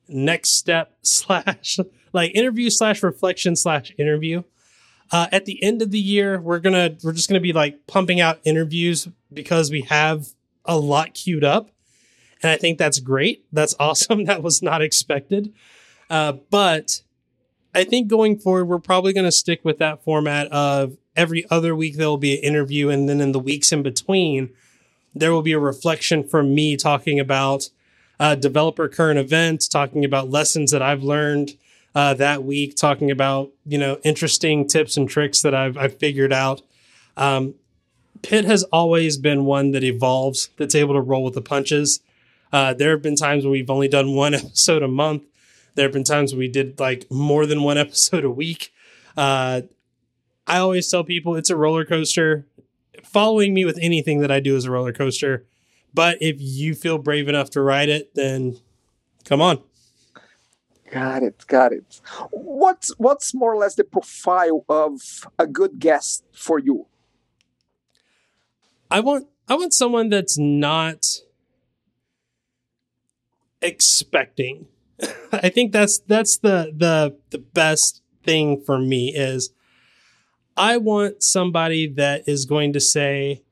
next 0.07 0.51
step 0.51 0.93
slash 1.01 1.79
like 2.13 2.35
interview 2.35 2.69
slash 2.69 3.03
reflection 3.03 3.55
slash 3.55 3.93
interview. 3.97 4.43
Uh, 5.11 5.27
at 5.31 5.45
the 5.45 5.61
end 5.61 5.81
of 5.81 5.91
the 5.91 5.99
year, 5.99 6.39
we're 6.39 6.59
gonna 6.59 6.95
we're 7.03 7.11
just 7.11 7.27
gonna 7.27 7.39
be 7.41 7.53
like 7.53 7.85
pumping 7.85 8.21
out 8.21 8.39
interviews 8.45 9.09
because 9.33 9.69
we 9.69 9.81
have 9.81 10.27
a 10.63 10.77
lot 10.77 11.13
queued 11.13 11.43
up, 11.43 11.69
and 12.41 12.49
I 12.49 12.55
think 12.55 12.77
that's 12.77 12.99
great. 12.99 13.45
That's 13.51 13.75
awesome. 13.79 14.25
That 14.25 14.41
was 14.41 14.61
not 14.61 14.81
expected, 14.81 15.53
uh, 16.09 16.33
but 16.49 17.01
I 17.73 17.84
think 17.84 18.07
going 18.07 18.38
forward, 18.38 18.65
we're 18.65 18.79
probably 18.79 19.13
gonna 19.13 19.31
stick 19.31 19.62
with 19.63 19.77
that 19.79 20.03
format 20.03 20.51
of 20.51 20.97
every 21.15 21.45
other 21.49 21.75
week 21.75 21.97
there 21.97 22.07
will 22.07 22.17
be 22.17 22.38
an 22.38 22.43
interview, 22.43 22.89
and 22.89 23.07
then 23.07 23.21
in 23.21 23.31
the 23.31 23.39
weeks 23.39 23.71
in 23.71 23.84
between, 23.84 24.49
there 25.13 25.31
will 25.31 25.41
be 25.41 25.51
a 25.53 25.60
reflection 25.60 26.27
from 26.27 26.55
me 26.55 26.77
talking 26.77 27.19
about 27.19 27.69
uh, 28.19 28.36
developer 28.36 28.88
current 28.88 29.19
events, 29.19 29.67
talking 29.67 30.05
about 30.05 30.29
lessons 30.29 30.71
that 30.71 30.81
I've 30.81 31.03
learned 31.03 31.57
uh, 31.95 32.13
that 32.15 32.43
week, 32.43 32.75
talking 32.75 33.12
about 33.12 33.51
you 33.65 33.77
know 33.77 33.99
interesting 34.03 34.67
tips 34.67 34.97
and 34.97 35.10
tricks 35.10 35.41
that 35.41 35.53
I've, 35.53 35.77
I've 35.77 35.97
figured 35.97 36.34
out. 36.34 36.62
Um, 37.17 37.55
Pit 38.21 38.45
has 38.45 38.63
always 38.65 39.17
been 39.17 39.45
one 39.45 39.71
that 39.71 39.84
evolves, 39.84 40.49
that's 40.57 40.75
able 40.75 40.93
to 40.93 41.01
roll 41.01 41.23
with 41.23 41.34
the 41.34 41.41
punches. 41.41 42.01
Uh, 42.53 42.73
there 42.73 42.91
have 42.91 43.01
been 43.01 43.15
times 43.15 43.43
where 43.43 43.51
we've 43.51 43.69
only 43.69 43.88
done 43.88 44.13
one 44.13 44.34
episode 44.36 44.84
a 44.84 44.88
month. 44.88 45.23
There 45.75 45.86
have 45.86 45.93
been 45.93 46.03
times 46.03 46.36
we 46.36 46.47
did 46.47 46.79
like 46.79 47.10
more 47.10 47.45
than 47.45 47.63
one 47.63 47.77
episode 47.86 48.23
a 48.23 48.29
week. 48.29 48.73
Uh, 49.15 49.62
I 50.47 50.57
always 50.57 50.89
tell 50.89 51.03
people 51.03 51.36
it's 51.36 51.49
a 51.49 51.55
roller 51.55 51.86
coaster. 51.86 52.45
Following 53.03 53.53
me 53.53 53.65
with 53.65 53.79
anything 53.81 54.19
that 54.19 54.31
I 54.31 54.39
do 54.39 54.55
is 54.55 54.65
a 54.65 54.71
roller 54.71 54.93
coaster. 54.93 55.45
But 55.93 56.17
if 56.21 56.38
you 56.39 56.73
feel 56.73 56.97
brave 56.97 57.27
enough 57.27 57.49
to 57.51 57.62
ride 57.62 57.89
it, 57.89 58.15
then 58.15 58.57
come 59.25 59.41
on. 59.41 59.62
Got 60.89 61.23
it, 61.23 61.45
got 61.47 61.71
it. 61.71 62.01
What's 62.31 62.89
what's 62.97 63.34
more 63.34 63.53
or 63.53 63.57
less 63.57 63.75
the 63.75 63.86
profile 63.86 64.65
of 64.67 65.01
a 65.39 65.47
good 65.47 65.79
guest 65.79 66.25
for 66.34 66.60
you? 66.60 66.88
I 68.89 68.99
want 68.99 69.27
I 69.47 69.55
want 69.55 69.73
someone 69.73 70.10
that's 70.10 70.38
not 70.38 71.05
expecting. 73.62 74.67
I 75.31 75.49
think 75.49 75.71
that's 75.71 75.99
that's 75.99 76.37
the 76.37 76.73
the 76.75 77.17
the 77.29 77.39
best 77.39 78.01
thing 78.23 78.61
for 78.61 78.79
me 78.79 79.13
is 79.15 79.51
I 80.57 80.77
want 80.77 81.23
somebody 81.23 81.87
that 81.87 82.27
is 82.27 82.45
going 82.45 82.73
to 82.73 82.79
say 82.79 83.43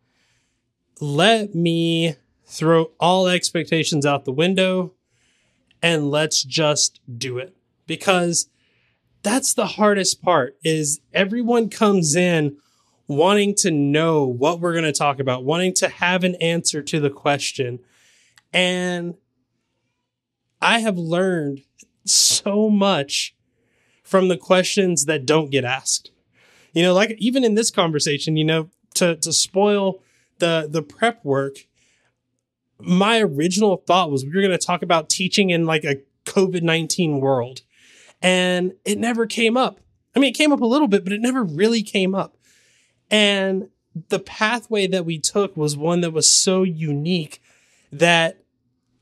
let 1.01 1.55
me 1.55 2.15
throw 2.45 2.91
all 2.99 3.27
expectations 3.27 4.05
out 4.05 4.25
the 4.25 4.31
window 4.31 4.93
and 5.81 6.11
let's 6.11 6.43
just 6.43 6.99
do 7.17 7.37
it. 7.37 7.55
Because 7.87 8.49
that's 9.23 9.53
the 9.53 9.65
hardest 9.65 10.21
part 10.21 10.57
is 10.63 10.99
everyone 11.13 11.69
comes 11.69 12.15
in 12.15 12.57
wanting 13.07 13.55
to 13.55 13.71
know 13.71 14.25
what 14.25 14.59
we're 14.59 14.73
going 14.73 14.83
to 14.83 14.91
talk 14.91 15.19
about 15.19 15.43
wanting 15.43 15.73
to 15.73 15.89
have 15.89 16.23
an 16.23 16.35
answer 16.35 16.81
to 16.81 16.99
the 16.99 17.09
question. 17.09 17.79
And 18.53 19.15
i 20.61 20.79
have 20.79 20.97
learned 20.97 21.61
so 22.05 22.69
much 22.69 23.35
from 24.03 24.27
the 24.27 24.37
questions 24.37 25.05
that 25.05 25.25
don't 25.25 25.51
get 25.51 25.65
asked 25.65 26.11
you 26.73 26.83
know 26.83 26.93
like 26.93 27.15
even 27.17 27.43
in 27.43 27.55
this 27.55 27.71
conversation 27.71 28.37
you 28.37 28.45
know 28.45 28.69
to 28.93 29.15
to 29.17 29.31
spoil 29.31 30.01
the 30.39 30.67
the 30.69 30.81
prep 30.81 31.23
work 31.23 31.57
my 32.81 33.19
original 33.19 33.83
thought 33.85 34.09
was 34.09 34.23
we 34.23 34.31
were 34.33 34.41
going 34.41 34.57
to 34.57 34.57
talk 34.57 34.81
about 34.81 35.09
teaching 35.09 35.49
in 35.49 35.65
like 35.65 35.83
a 35.83 35.97
COVID 36.25 36.61
19 36.61 37.19
world. 37.19 37.61
And 38.21 38.73
it 38.85 38.97
never 38.97 39.25
came 39.25 39.57
up. 39.57 39.79
I 40.15 40.19
mean, 40.19 40.29
it 40.29 40.37
came 40.37 40.51
up 40.51 40.61
a 40.61 40.65
little 40.65 40.87
bit, 40.87 41.03
but 41.03 41.13
it 41.13 41.21
never 41.21 41.43
really 41.43 41.83
came 41.83 42.13
up. 42.13 42.37
And 43.09 43.69
the 44.09 44.19
pathway 44.19 44.87
that 44.87 45.05
we 45.05 45.19
took 45.19 45.55
was 45.55 45.77
one 45.77 46.01
that 46.01 46.11
was 46.11 46.33
so 46.33 46.63
unique 46.63 47.41
that 47.91 48.43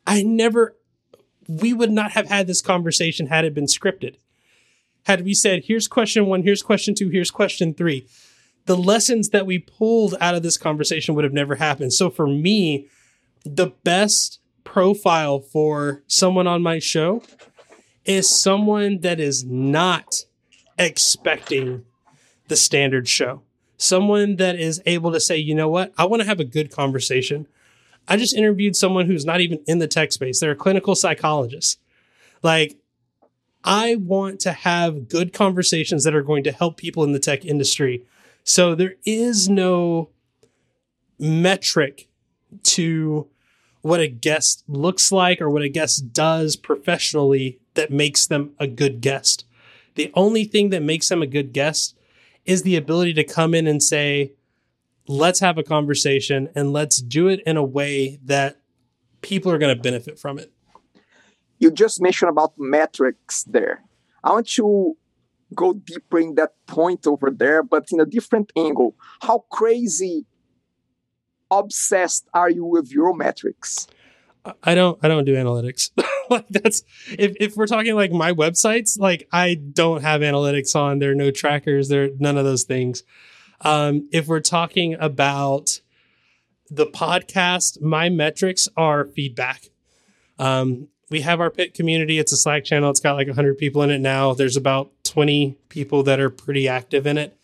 I 0.06 0.24
never, 0.24 0.76
we 1.47 1.73
would 1.73 1.91
not 1.91 2.12
have 2.12 2.27
had 2.27 2.47
this 2.47 2.62
conversation 2.62 3.27
had 3.27 3.45
it 3.45 3.53
been 3.53 3.65
scripted. 3.65 4.15
Had 5.03 5.23
we 5.23 5.33
said, 5.33 5.63
here's 5.65 5.88
question 5.88 6.25
one, 6.25 6.43
here's 6.43 6.62
question 6.62 6.93
two, 6.93 7.10
here's 7.10 7.31
question 7.31 7.73
three, 7.73 8.07
the 8.65 8.75
lessons 8.75 9.29
that 9.29 9.45
we 9.45 9.60
pulled 9.60 10.15
out 10.19 10.36
of 10.36 10.43
this 10.43 10.57
conversation 10.57 11.15
would 11.15 11.23
have 11.23 11.33
never 11.33 11.55
happened. 11.55 11.93
So 11.93 12.10
for 12.10 12.27
me, 12.27 12.88
the 13.45 13.67
best 13.83 14.39
profile 14.65 15.39
for 15.39 16.03
someone 16.07 16.47
on 16.47 16.62
my 16.62 16.79
show 16.79 17.23
is 18.03 18.29
someone 18.29 18.99
that 18.99 19.19
is 19.19 19.45
not 19.45 20.25
expecting 20.77 21.86
the 22.49 22.57
standard 22.57 23.07
show. 23.07 23.41
Someone 23.77 24.36
that 24.38 24.60
is 24.60 24.81
able 24.86 25.12
to 25.13 25.19
say, 25.19 25.38
you 25.38 25.55
know 25.55 25.69
what, 25.69 25.93
I 25.97 26.05
want 26.05 26.21
to 26.21 26.27
have 26.27 26.39
a 26.39 26.45
good 26.45 26.71
conversation. 26.71 27.47
I 28.08 28.17
just 28.17 28.36
interviewed 28.36 28.76
someone 28.76 29.06
who's 29.06 29.26
not 29.26 29.41
even 29.41 29.60
in 29.67 29.80
the 29.80 29.88
tech 29.88 30.12
space. 30.12 30.39
They're 30.39 30.52
a 30.52 30.56
clinical 30.56 30.96
psychologist. 30.96 31.80
Like, 32.41 32.78
I 33.63 33.96
want 33.96 34.39
to 34.41 34.54
have 34.54 35.10
good 35.10 35.34
conversations 35.34 36.04
that 36.04 36.15
are 36.15 36.22
going 36.22 36.43
to 36.46 36.52
help 36.52 36.78
people 36.78 37.04
in 37.04 37.12
the 37.12 37.20
tech 37.20 37.43
industry. 37.43 38.06
So 38.43 38.76
there 38.76 38.96
is 39.06 39.50
no 39.50 40.10
metric 41.20 42.08
to 42.63 43.28
what 43.82 44.00
a 44.00 44.08
guest 44.08 44.63
looks 44.67 45.12
like 45.12 45.41
or 45.41 45.50
what 45.50 45.62
a 45.63 45.70
guest 45.70 46.13
does 46.13 46.56
professionally 46.56 47.60
that 47.74 47.91
makes 47.91 48.26
them 48.26 48.51
a 48.60 48.68
good 48.68 49.01
guest. 49.01 49.45
The 49.95 50.12
only 50.14 50.45
thing 50.45 50.70
that 50.70 50.82
makes 50.82 51.10
them 51.10 51.22
a 51.22 51.28
good 51.28 51.53
guest 51.53 51.97
is 52.45 52.64
the 52.64 52.76
ability 52.76 53.14
to 53.16 53.24
come 53.24 53.53
in 53.53 53.68
and 53.68 53.84
say, 53.84 54.32
let's 55.08 55.39
have 55.39 55.58
a 55.58 55.64
conversation 55.64 56.49
and 56.55 56.74
let's 56.74 57.01
do 57.01 57.28
it 57.28 57.41
in 57.45 57.58
a 57.58 57.64
way 57.64 58.20
that 58.26 58.58
people 59.22 59.51
are 59.51 59.58
going 59.58 59.76
to 59.76 59.82
benefit 59.82 60.20
from 60.20 60.38
it. 60.38 60.51
You 61.60 61.72
just 61.72 62.01
mentioned 62.01 62.30
about 62.30 62.53
metrics 62.58 63.43
there. 63.43 63.84
I 64.24 64.32
want 64.32 64.47
to 64.49 64.95
go 65.55 65.74
deeper 65.74 66.20
in 66.20 66.36
that 66.36 66.53
point 66.68 67.08
over 67.08 67.32
there, 67.32 67.64
but 67.64 67.88
in 67.91 67.99
a 67.99 68.05
different 68.05 68.51
angle. 68.55 68.95
How 69.22 69.45
crazy 69.49 70.26
obsessed 71.49 72.28
are 72.34 72.49
you 72.49 72.66
with 72.66 72.91
your 72.91 73.16
metrics? 73.16 73.88
I 74.64 74.76
don't 74.76 74.97
I 75.03 75.08
don't 75.08 75.26
do 75.26 75.36
analytics. 75.36 75.91
like 76.30 76.47
that's 76.49 76.84
if, 77.18 77.36
if 77.39 77.55
we're 77.55 77.68
talking 77.68 77.95
like 77.95 78.12
my 78.12 78.32
websites, 78.32 78.99
like 78.99 79.28
I 79.32 79.55
don't 79.55 80.01
have 80.01 80.22
analytics 80.22 80.76
on. 80.76 80.99
There 80.99 81.12
are 81.12 81.16
no 81.16 81.32
trackers, 81.32 81.89
there 81.89 82.05
are 82.05 82.10
none 82.20 82.38
of 82.38 82.45
those 82.45 82.64
things. 82.64 83.03
Um, 83.62 84.08
if 84.12 84.28
we're 84.28 84.39
talking 84.39 84.95
about 84.99 85.82
the 86.70 86.86
podcast, 86.86 87.82
my 87.82 88.10
metrics 88.10 88.68
are 88.78 89.05
feedback. 89.05 89.70
Um, 90.39 90.89
we 91.10 91.22
have 91.22 91.39
our 91.39 91.49
pit 91.49 91.74
community. 91.74 92.20
It's 92.20 92.34
a 92.34 92.38
Slack 92.38 92.66
channel. 92.66 92.89
It's 92.89 92.99
got 92.99 93.14
like 93.14 93.28
100 93.28 93.58
people 93.58 93.82
in 93.82 93.89
it 93.89 93.99
now. 93.99 94.34
There's 94.34 94.58
about 94.58 94.91
20 95.03 95.58
people 95.70 96.03
that 96.03 96.20
are 96.20 96.30
pretty 96.30 96.68
active 96.68 97.08
in 97.08 97.18
it. 97.18 97.38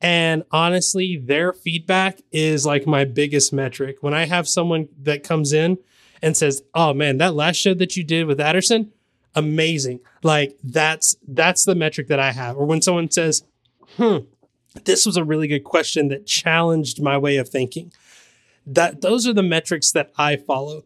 And 0.00 0.44
honestly, 0.52 1.16
their 1.16 1.52
feedback 1.52 2.20
is 2.30 2.64
like 2.64 2.86
my 2.86 3.04
biggest 3.04 3.52
metric. 3.52 3.98
When 4.00 4.14
I 4.14 4.26
have 4.26 4.48
someone 4.48 4.88
that 5.02 5.24
comes 5.24 5.52
in 5.52 5.78
and 6.22 6.36
says, 6.36 6.62
"Oh 6.72 6.94
man, 6.94 7.18
that 7.18 7.34
last 7.34 7.56
show 7.56 7.74
that 7.74 7.96
you 7.96 8.04
did 8.04 8.26
with 8.26 8.38
Aderson, 8.38 8.90
amazing." 9.34 10.00
Like 10.22 10.56
that's 10.62 11.16
that's 11.26 11.64
the 11.64 11.74
metric 11.74 12.06
that 12.08 12.20
I 12.20 12.30
have. 12.30 12.56
Or 12.56 12.64
when 12.64 12.80
someone 12.80 13.10
says, 13.10 13.42
"Hmm, 13.96 14.18
this 14.84 15.06
was 15.06 15.16
a 15.16 15.24
really 15.24 15.48
good 15.48 15.64
question 15.64 16.08
that 16.08 16.26
challenged 16.26 17.02
my 17.02 17.18
way 17.18 17.36
of 17.36 17.48
thinking." 17.48 17.92
That 18.66 19.00
those 19.00 19.26
are 19.26 19.32
the 19.32 19.42
metrics 19.42 19.92
that 19.92 20.12
I 20.18 20.36
follow. 20.36 20.84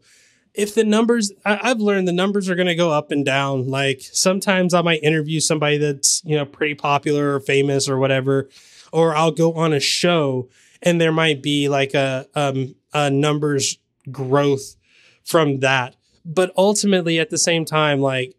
if 0.53 0.75
the 0.75 0.83
numbers, 0.83 1.31
I, 1.45 1.59
I've 1.71 1.79
learned 1.79 2.07
the 2.07 2.11
numbers 2.13 2.49
are 2.49 2.55
going 2.55 2.67
to 2.67 2.75
go 2.75 2.91
up 2.91 3.11
and 3.11 3.25
down. 3.25 3.67
Like 3.67 4.01
sometimes 4.01 4.73
I 4.73 4.81
might 4.81 5.03
interview 5.03 5.39
somebody 5.39 5.77
that's, 5.77 6.21
you 6.25 6.35
know, 6.35 6.45
pretty 6.45 6.75
popular 6.75 7.35
or 7.35 7.39
famous 7.39 7.89
or 7.89 7.97
whatever, 7.97 8.49
or 8.91 9.15
I'll 9.15 9.31
go 9.31 9.53
on 9.53 9.73
a 9.73 9.79
show 9.79 10.49
and 10.81 11.01
there 11.01 11.11
might 11.11 11.41
be 11.41 11.69
like 11.69 11.93
a, 11.93 12.27
um, 12.35 12.75
a 12.93 13.09
numbers 13.09 13.79
growth 14.11 14.75
from 15.23 15.59
that. 15.61 15.95
But 16.23 16.51
ultimately 16.55 17.19
at 17.19 17.29
the 17.31 17.37
same 17.39 17.65
time, 17.65 17.99
like 17.99 18.35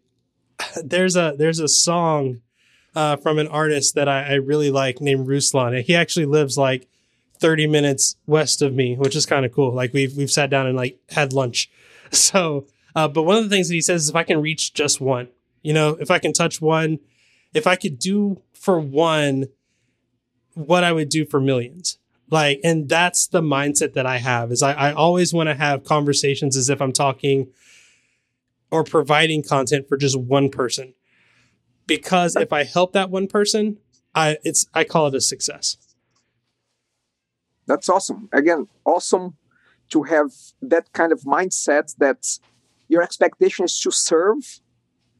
there's 0.83 1.17
a, 1.17 1.35
there's 1.37 1.59
a 1.59 1.67
song, 1.67 2.41
uh, 2.95 3.17
from 3.17 3.39
an 3.39 3.47
artist 3.47 3.95
that 3.95 4.07
I, 4.07 4.23
I 4.23 4.33
really 4.35 4.71
like 4.71 5.01
named 5.01 5.27
Ruslan. 5.27 5.83
He 5.83 5.95
actually 5.95 6.25
lives 6.25 6.57
like 6.57 6.87
30 7.39 7.67
minutes 7.67 8.15
west 8.25 8.61
of 8.61 8.73
me, 8.73 8.95
which 8.95 9.15
is 9.15 9.25
kind 9.25 9.45
of 9.45 9.53
cool. 9.53 9.73
Like 9.73 9.93
we've, 9.93 10.15
we've 10.15 10.31
sat 10.31 10.49
down 10.49 10.67
and 10.67 10.75
like 10.75 10.99
had 11.09 11.33
lunch 11.33 11.69
So, 12.11 12.65
uh, 12.95 13.07
but 13.07 13.23
one 13.23 13.37
of 13.37 13.43
the 13.43 13.49
things 13.49 13.67
that 13.67 13.73
he 13.73 13.81
says 13.81 14.03
is 14.03 14.09
if 14.09 14.15
I 14.15 14.23
can 14.23 14.41
reach 14.41 14.73
just 14.73 15.01
one, 15.01 15.29
you 15.61 15.73
know, 15.73 15.97
if 15.99 16.11
I 16.11 16.19
can 16.19 16.33
touch 16.33 16.61
one, 16.61 16.99
if 17.53 17.67
I 17.67 17.75
could 17.75 17.99
do 17.99 18.41
for 18.53 18.79
one 18.79 19.47
what 20.53 20.83
I 20.83 20.91
would 20.93 21.09
do 21.09 21.25
for 21.25 21.41
millions. 21.41 21.97
Like, 22.31 22.61
and 22.63 22.87
that's 22.87 23.27
the 23.27 23.41
mindset 23.41 23.93
that 23.93 24.05
I 24.05 24.17
have 24.17 24.51
is 24.51 24.63
I, 24.63 24.73
I 24.73 24.93
always 24.93 25.33
want 25.33 25.47
to 25.47 25.55
have 25.55 25.83
conversations 25.83 26.55
as 26.55 26.69
if 26.69 26.81
I'm 26.81 26.93
talking 26.93 27.49
or 28.71 28.83
providing 28.83 29.43
content 29.43 29.87
for 29.87 29.97
just 29.97 30.17
one 30.17 30.49
person. 30.49 30.93
Because 31.87 32.35
if 32.35 32.51
I 32.51 32.63
help 32.63 32.93
that 32.93 33.09
one 33.09 33.27
person, 33.27 33.77
I 34.13 34.37
it's 34.43 34.67
I 34.73 34.83
call 34.83 35.07
it 35.07 35.15
a 35.15 35.21
success. 35.21 35.77
That's 37.67 37.89
awesome. 37.89 38.29
Again, 38.31 38.67
awesome 38.85 39.37
to 39.89 40.03
have 40.03 40.31
that 40.61 40.91
kind 40.93 41.11
of 41.11 41.21
mindset 41.21 41.95
that 41.97 42.39
your 42.87 43.01
expectation 43.01 43.65
is 43.65 43.79
to 43.81 43.91
serve 43.91 44.59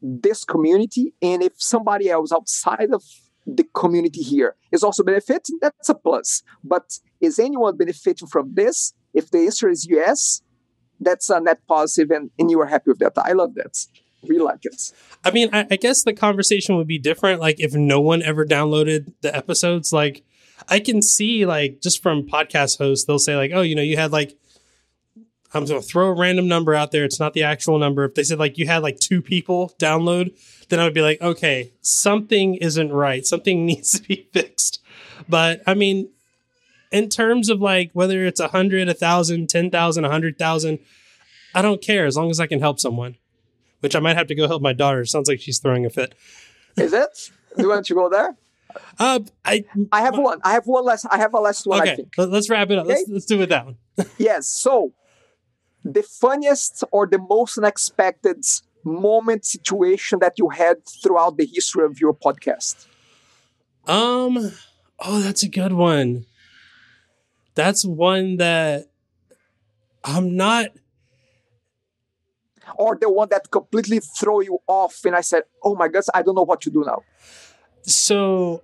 this 0.00 0.44
community. 0.44 1.14
And 1.22 1.42
if 1.42 1.52
somebody 1.56 2.08
else 2.10 2.32
outside 2.32 2.90
of 2.92 3.02
the 3.46 3.64
community 3.74 4.22
here 4.22 4.56
is 4.72 4.82
also 4.82 5.04
benefiting 5.04 5.58
that's 5.62 5.88
a 5.88 5.94
plus. 5.94 6.42
But 6.64 6.98
is 7.20 7.38
anyone 7.38 7.76
benefiting 7.76 8.26
from 8.26 8.54
this? 8.54 8.92
If 9.14 9.30
the 9.30 9.38
answer 9.38 9.68
is 9.68 9.86
yes 9.88 10.42
that's 11.00 11.30
a 11.30 11.40
net 11.40 11.60
positive 11.68 12.10
and, 12.10 12.30
and 12.38 12.50
you 12.50 12.60
are 12.60 12.66
happy 12.66 12.90
with 12.90 12.98
that. 13.00 13.12
I 13.16 13.32
love 13.32 13.54
that 13.54 13.76
really 14.22 14.42
like 14.44 14.64
it 14.64 14.92
i 15.24 15.30
mean 15.30 15.48
I, 15.52 15.66
I 15.70 15.76
guess 15.76 16.02
the 16.02 16.12
conversation 16.12 16.76
would 16.76 16.86
be 16.86 16.98
different 16.98 17.40
like 17.40 17.60
if 17.60 17.74
no 17.74 18.00
one 18.00 18.22
ever 18.22 18.44
downloaded 18.44 19.12
the 19.20 19.34
episodes 19.34 19.92
like 19.92 20.24
i 20.68 20.80
can 20.80 21.02
see 21.02 21.46
like 21.46 21.80
just 21.80 22.02
from 22.02 22.26
podcast 22.26 22.78
hosts 22.78 23.04
they'll 23.04 23.18
say 23.18 23.36
like 23.36 23.52
oh 23.54 23.62
you 23.62 23.74
know 23.74 23.82
you 23.82 23.96
had 23.96 24.12
like 24.12 24.36
I'm 25.56 25.64
going 25.64 25.80
to 25.80 25.86
throw 25.86 26.08
a 26.08 26.14
random 26.14 26.48
number 26.48 26.74
out 26.74 26.92
there. 26.92 27.04
It's 27.04 27.20
not 27.20 27.32
the 27.32 27.44
actual 27.44 27.78
number. 27.78 28.04
If 28.04 28.14
they 28.14 28.24
said 28.24 28.38
like 28.38 28.58
you 28.58 28.66
had 28.66 28.82
like 28.82 28.98
two 28.98 29.22
people 29.22 29.74
download, 29.78 30.36
then 30.68 30.80
I 30.80 30.84
would 30.84 30.94
be 30.94 31.00
like, 31.00 31.20
okay, 31.20 31.72
something 31.80 32.56
isn't 32.56 32.92
right. 32.92 33.24
Something 33.24 33.64
needs 33.66 33.98
to 33.98 34.06
be 34.06 34.28
fixed. 34.32 34.82
But 35.28 35.62
I 35.66 35.74
mean, 35.74 36.10
in 36.92 37.08
terms 37.08 37.48
of 37.48 37.60
like 37.60 37.90
whether 37.92 38.24
it's 38.26 38.40
a 38.40 38.48
hundred, 38.48 38.88
a 38.88 38.94
thousand, 38.94 39.48
ten 39.48 39.70
thousand, 39.70 40.04
a 40.04 40.10
hundred 40.10 40.38
thousand, 40.38 40.78
I 41.54 41.62
don't 41.62 41.82
care 41.82 42.06
as 42.06 42.16
long 42.16 42.30
as 42.30 42.38
I 42.38 42.46
can 42.46 42.60
help 42.60 42.78
someone. 42.78 43.16
Which 43.80 43.94
I 43.94 44.00
might 44.00 44.16
have 44.16 44.26
to 44.28 44.34
go 44.34 44.48
help 44.48 44.62
my 44.62 44.72
daughter. 44.72 45.04
Sounds 45.04 45.28
like 45.28 45.40
she's 45.40 45.58
throwing 45.58 45.84
a 45.84 45.90
fit. 45.90 46.14
Is 46.76 46.92
it? 46.92 47.30
Do 47.56 47.62
you 47.62 47.68
want 47.68 47.86
to 47.86 47.94
go 47.94 48.08
there? 48.08 48.36
Uh, 48.98 49.20
I 49.44 49.64
I 49.92 50.02
have 50.02 50.18
one. 50.18 50.40
I 50.44 50.52
have 50.52 50.66
one 50.66 50.84
last. 50.84 51.06
I 51.10 51.18
have 51.18 51.32
a 51.34 51.40
last 51.40 51.66
one. 51.66 51.88
Okay, 51.88 52.04
let's 52.18 52.50
wrap 52.50 52.70
it 52.70 52.78
up. 52.78 52.86
Okay? 52.86 52.94
Let's, 52.94 53.08
let's 53.08 53.26
do 53.26 53.40
it 53.40 53.48
that 53.48 53.64
one. 53.64 53.76
yes. 54.18 54.48
So 54.48 54.92
the 55.84 56.02
funniest 56.02 56.84
or 56.90 57.06
the 57.06 57.18
most 57.18 57.56
unexpected 57.58 58.44
moment 58.86 59.44
situation 59.44 60.20
that 60.20 60.34
you 60.38 60.48
had 60.48 60.76
throughout 60.86 61.36
the 61.36 61.46
history 61.46 61.84
of 61.84 62.00
your 62.00 62.14
podcast? 62.14 62.86
Um, 63.86 64.52
oh, 65.00 65.20
that's 65.20 65.42
a 65.42 65.48
good 65.48 65.72
one. 65.72 66.24
That's 67.54 67.84
one 67.84 68.36
that 68.36 68.86
I'm 70.04 70.36
not 70.36 70.68
or 72.76 72.96
the 73.00 73.10
one 73.10 73.28
that 73.30 73.50
completely 73.50 74.00
throw 74.00 74.40
you 74.40 74.58
off 74.66 75.04
and 75.04 75.14
I 75.14 75.20
said, 75.20 75.44
"Oh 75.62 75.74
my 75.74 75.88
gosh, 75.88 76.04
I 76.12 76.22
don't 76.22 76.34
know 76.34 76.42
what 76.42 76.60
to 76.62 76.70
do 76.70 76.84
now." 76.84 77.02
So 77.82 78.62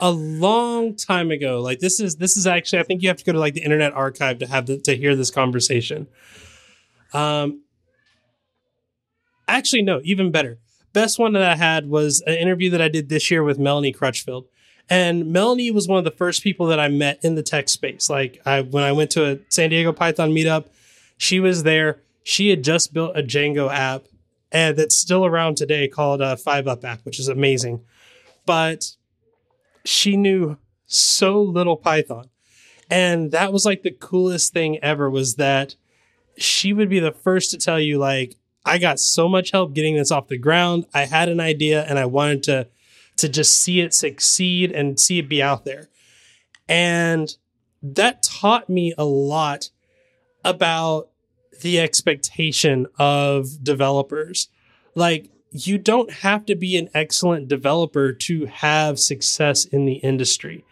a 0.00 0.10
long 0.10 0.94
time 0.94 1.30
ago. 1.30 1.60
Like 1.60 1.78
this 1.78 2.00
is 2.00 2.16
this 2.16 2.36
is 2.36 2.46
actually 2.46 2.80
I 2.80 2.82
think 2.82 3.02
you 3.02 3.08
have 3.08 3.16
to 3.18 3.24
go 3.24 3.32
to 3.32 3.38
like 3.38 3.54
the 3.54 3.62
Internet 3.62 3.92
Archive 3.94 4.38
to 4.40 4.46
have 4.46 4.66
the, 4.66 4.78
to 4.80 4.96
hear 4.96 5.16
this 5.16 5.30
conversation. 5.30 6.06
Um, 7.12 7.62
actually, 9.48 9.82
no, 9.82 10.00
even 10.04 10.30
better. 10.30 10.58
Best 10.92 11.18
one 11.18 11.32
that 11.34 11.42
I 11.42 11.56
had 11.56 11.88
was 11.88 12.22
an 12.26 12.34
interview 12.34 12.70
that 12.70 12.82
I 12.82 12.88
did 12.88 13.08
this 13.08 13.30
year 13.30 13.42
with 13.42 13.58
Melanie 13.58 13.92
Crutchfield. 13.92 14.46
And 14.88 15.32
Melanie 15.32 15.70
was 15.70 15.88
one 15.88 15.98
of 15.98 16.04
the 16.04 16.10
first 16.10 16.42
people 16.42 16.66
that 16.66 16.78
I 16.78 16.88
met 16.88 17.18
in 17.24 17.34
the 17.34 17.42
tech 17.42 17.68
space. 17.68 18.08
Like 18.08 18.40
I 18.46 18.62
when 18.62 18.84
I 18.84 18.92
went 18.92 19.10
to 19.12 19.32
a 19.32 19.38
San 19.48 19.70
Diego 19.70 19.92
Python 19.92 20.30
meetup, 20.30 20.66
she 21.16 21.40
was 21.40 21.62
there. 21.62 22.00
She 22.28 22.48
had 22.48 22.64
just 22.64 22.92
built 22.92 23.16
a 23.16 23.22
Django 23.22 23.72
app 23.72 24.06
and 24.50 24.76
that's 24.76 24.96
still 24.96 25.24
around 25.24 25.56
today 25.56 25.86
called 25.86 26.20
uh, 26.20 26.34
a 26.36 26.42
5up 26.42 26.82
app, 26.82 27.04
which 27.04 27.20
is 27.20 27.28
amazing. 27.28 27.84
But 28.44 28.96
she 29.84 30.16
knew 30.16 30.56
so 30.86 31.40
little 31.40 31.76
Python. 31.76 32.28
And 32.90 33.30
that 33.30 33.52
was 33.52 33.64
like 33.64 33.84
the 33.84 33.92
coolest 33.92 34.52
thing 34.52 34.82
ever 34.82 35.08
was 35.08 35.36
that 35.36 35.76
she 36.36 36.72
would 36.72 36.88
be 36.88 36.98
the 36.98 37.12
first 37.12 37.52
to 37.52 37.58
tell 37.58 37.78
you, 37.78 37.96
like, 37.96 38.34
I 38.64 38.78
got 38.78 38.98
so 38.98 39.28
much 39.28 39.52
help 39.52 39.72
getting 39.72 39.94
this 39.94 40.10
off 40.10 40.26
the 40.26 40.36
ground. 40.36 40.86
I 40.92 41.04
had 41.04 41.28
an 41.28 41.38
idea 41.38 41.84
and 41.84 41.96
I 41.96 42.06
wanted 42.06 42.42
to 42.44 42.66
to 43.18 43.28
just 43.28 43.56
see 43.62 43.80
it 43.80 43.94
succeed 43.94 44.72
and 44.72 44.98
see 44.98 45.20
it 45.20 45.28
be 45.28 45.40
out 45.40 45.64
there. 45.64 45.88
And 46.68 47.36
that 47.84 48.24
taught 48.24 48.68
me 48.68 48.94
a 48.98 49.04
lot 49.04 49.70
about 50.44 51.08
the 51.60 51.80
expectation 51.80 52.86
of 52.98 53.62
developers. 53.62 54.48
Like 54.94 55.30
you 55.50 55.78
don't 55.78 56.10
have 56.10 56.44
to 56.46 56.54
be 56.54 56.76
an 56.76 56.88
excellent 56.94 57.48
developer 57.48 58.12
to 58.12 58.46
have 58.46 58.98
success 58.98 59.64
in 59.64 59.84
the 59.84 59.94
industry. 59.94 60.64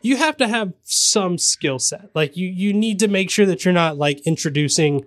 You 0.00 0.16
have 0.16 0.36
to 0.36 0.46
have 0.48 0.74
some 0.84 1.38
skill 1.38 1.78
set. 1.78 2.10
Like 2.14 2.36
you 2.36 2.48
you 2.48 2.72
need 2.72 2.98
to 3.00 3.08
make 3.08 3.30
sure 3.30 3.46
that 3.46 3.64
you're 3.64 3.74
not 3.74 3.96
like 3.96 4.20
introducing 4.26 5.04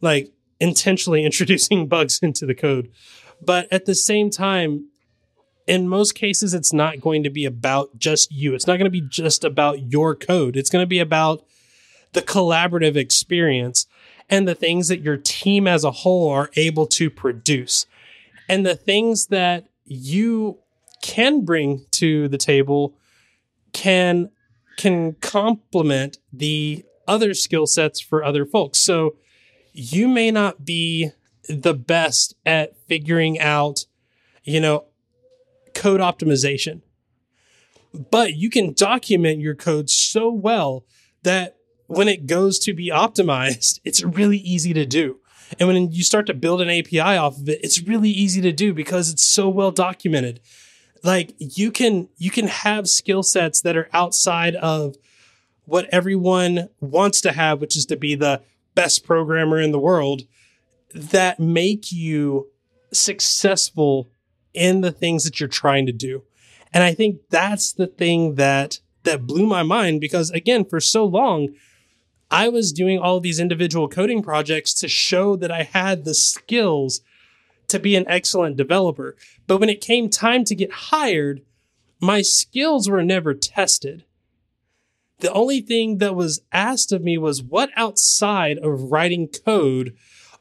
like 0.00 0.32
intentionally 0.60 1.24
introducing 1.26 1.88
bugs 1.88 2.20
into 2.22 2.46
the 2.46 2.54
code. 2.54 2.90
But 3.44 3.72
at 3.72 3.86
the 3.86 3.94
same 3.94 4.30
time, 4.30 4.88
in 5.66 5.88
most 5.88 6.14
cases 6.14 6.54
it's 6.54 6.72
not 6.72 7.00
going 7.00 7.24
to 7.24 7.30
be 7.30 7.44
about 7.44 7.98
just 7.98 8.30
you. 8.30 8.54
It's 8.54 8.66
not 8.66 8.76
going 8.76 8.84
to 8.84 8.90
be 8.90 9.00
just 9.08 9.44
about 9.44 9.92
your 9.92 10.14
code. 10.14 10.56
It's 10.56 10.70
going 10.70 10.82
to 10.82 10.88
be 10.88 11.00
about 11.00 11.44
the 12.12 12.22
collaborative 12.22 12.94
experience 12.96 13.86
and 14.32 14.48
the 14.48 14.54
things 14.54 14.88
that 14.88 15.02
your 15.02 15.18
team 15.18 15.68
as 15.68 15.84
a 15.84 15.90
whole 15.90 16.30
are 16.30 16.50
able 16.56 16.86
to 16.86 17.10
produce 17.10 17.86
and 18.48 18.64
the 18.64 18.74
things 18.74 19.26
that 19.26 19.68
you 19.84 20.58
can 21.02 21.44
bring 21.44 21.84
to 21.92 22.28
the 22.28 22.38
table 22.38 22.94
can 23.72 24.30
can 24.78 25.12
complement 25.20 26.16
the 26.32 26.82
other 27.06 27.34
skill 27.34 27.66
sets 27.66 28.00
for 28.00 28.24
other 28.24 28.46
folks. 28.46 28.78
So 28.78 29.16
you 29.74 30.08
may 30.08 30.30
not 30.30 30.64
be 30.64 31.10
the 31.46 31.74
best 31.74 32.34
at 32.46 32.76
figuring 32.88 33.38
out, 33.38 33.84
you 34.44 34.60
know, 34.60 34.86
code 35.74 36.00
optimization. 36.00 36.80
But 38.10 38.34
you 38.34 38.48
can 38.48 38.72
document 38.72 39.40
your 39.40 39.54
code 39.54 39.90
so 39.90 40.30
well 40.30 40.86
that 41.22 41.56
when 41.96 42.08
it 42.08 42.26
goes 42.26 42.58
to 42.60 42.72
be 42.72 42.88
optimized, 42.88 43.80
it's 43.84 44.02
really 44.02 44.38
easy 44.38 44.72
to 44.74 44.86
do. 44.86 45.18
And 45.58 45.68
when 45.68 45.92
you 45.92 46.02
start 46.02 46.26
to 46.26 46.34
build 46.34 46.62
an 46.62 46.70
API 46.70 47.00
off 47.00 47.38
of 47.38 47.48
it, 47.48 47.60
it's 47.62 47.82
really 47.82 48.08
easy 48.08 48.40
to 48.40 48.52
do 48.52 48.72
because 48.72 49.10
it's 49.10 49.24
so 49.24 49.48
well 49.48 49.70
documented. 49.70 50.40
Like 51.04 51.34
you 51.38 51.70
can 51.70 52.08
you 52.16 52.30
can 52.30 52.46
have 52.46 52.88
skill 52.88 53.22
sets 53.22 53.60
that 53.60 53.76
are 53.76 53.90
outside 53.92 54.54
of 54.56 54.96
what 55.64 55.86
everyone 55.92 56.68
wants 56.80 57.20
to 57.22 57.32
have, 57.32 57.60
which 57.60 57.76
is 57.76 57.84
to 57.86 57.96
be 57.96 58.14
the 58.14 58.42
best 58.74 59.04
programmer 59.04 59.60
in 59.60 59.72
the 59.72 59.78
world, 59.78 60.22
that 60.94 61.38
make 61.38 61.92
you 61.92 62.48
successful 62.92 64.08
in 64.54 64.80
the 64.80 64.92
things 64.92 65.24
that 65.24 65.40
you're 65.40 65.48
trying 65.48 65.86
to 65.86 65.92
do. 65.92 66.22
And 66.72 66.82
I 66.82 66.94
think 66.94 67.20
that's 67.28 67.72
the 67.72 67.86
thing 67.86 68.36
that 68.36 68.80
that 69.02 69.26
blew 69.26 69.46
my 69.46 69.62
mind 69.62 70.00
because 70.00 70.30
again, 70.30 70.64
for 70.64 70.80
so 70.80 71.04
long, 71.04 71.48
I 72.32 72.48
was 72.48 72.72
doing 72.72 72.98
all 72.98 73.20
these 73.20 73.38
individual 73.38 73.88
coding 73.88 74.22
projects 74.22 74.72
to 74.74 74.88
show 74.88 75.36
that 75.36 75.50
I 75.52 75.64
had 75.64 76.04
the 76.04 76.14
skills 76.14 77.02
to 77.68 77.78
be 77.78 77.94
an 77.94 78.06
excellent 78.08 78.56
developer. 78.56 79.16
But 79.46 79.58
when 79.58 79.68
it 79.68 79.82
came 79.82 80.08
time 80.08 80.44
to 80.44 80.54
get 80.54 80.72
hired, 80.72 81.42
my 82.00 82.22
skills 82.22 82.88
were 82.88 83.02
never 83.04 83.34
tested. 83.34 84.04
the 85.20 85.32
only 85.32 85.60
thing 85.60 85.98
that 85.98 86.16
was 86.16 86.40
asked 86.52 86.90
of 86.90 87.02
me 87.02 87.16
was 87.16 87.42
what 87.42 87.70
outside 87.76 88.58
of 88.58 88.90
writing 88.90 89.28
code 89.28 89.94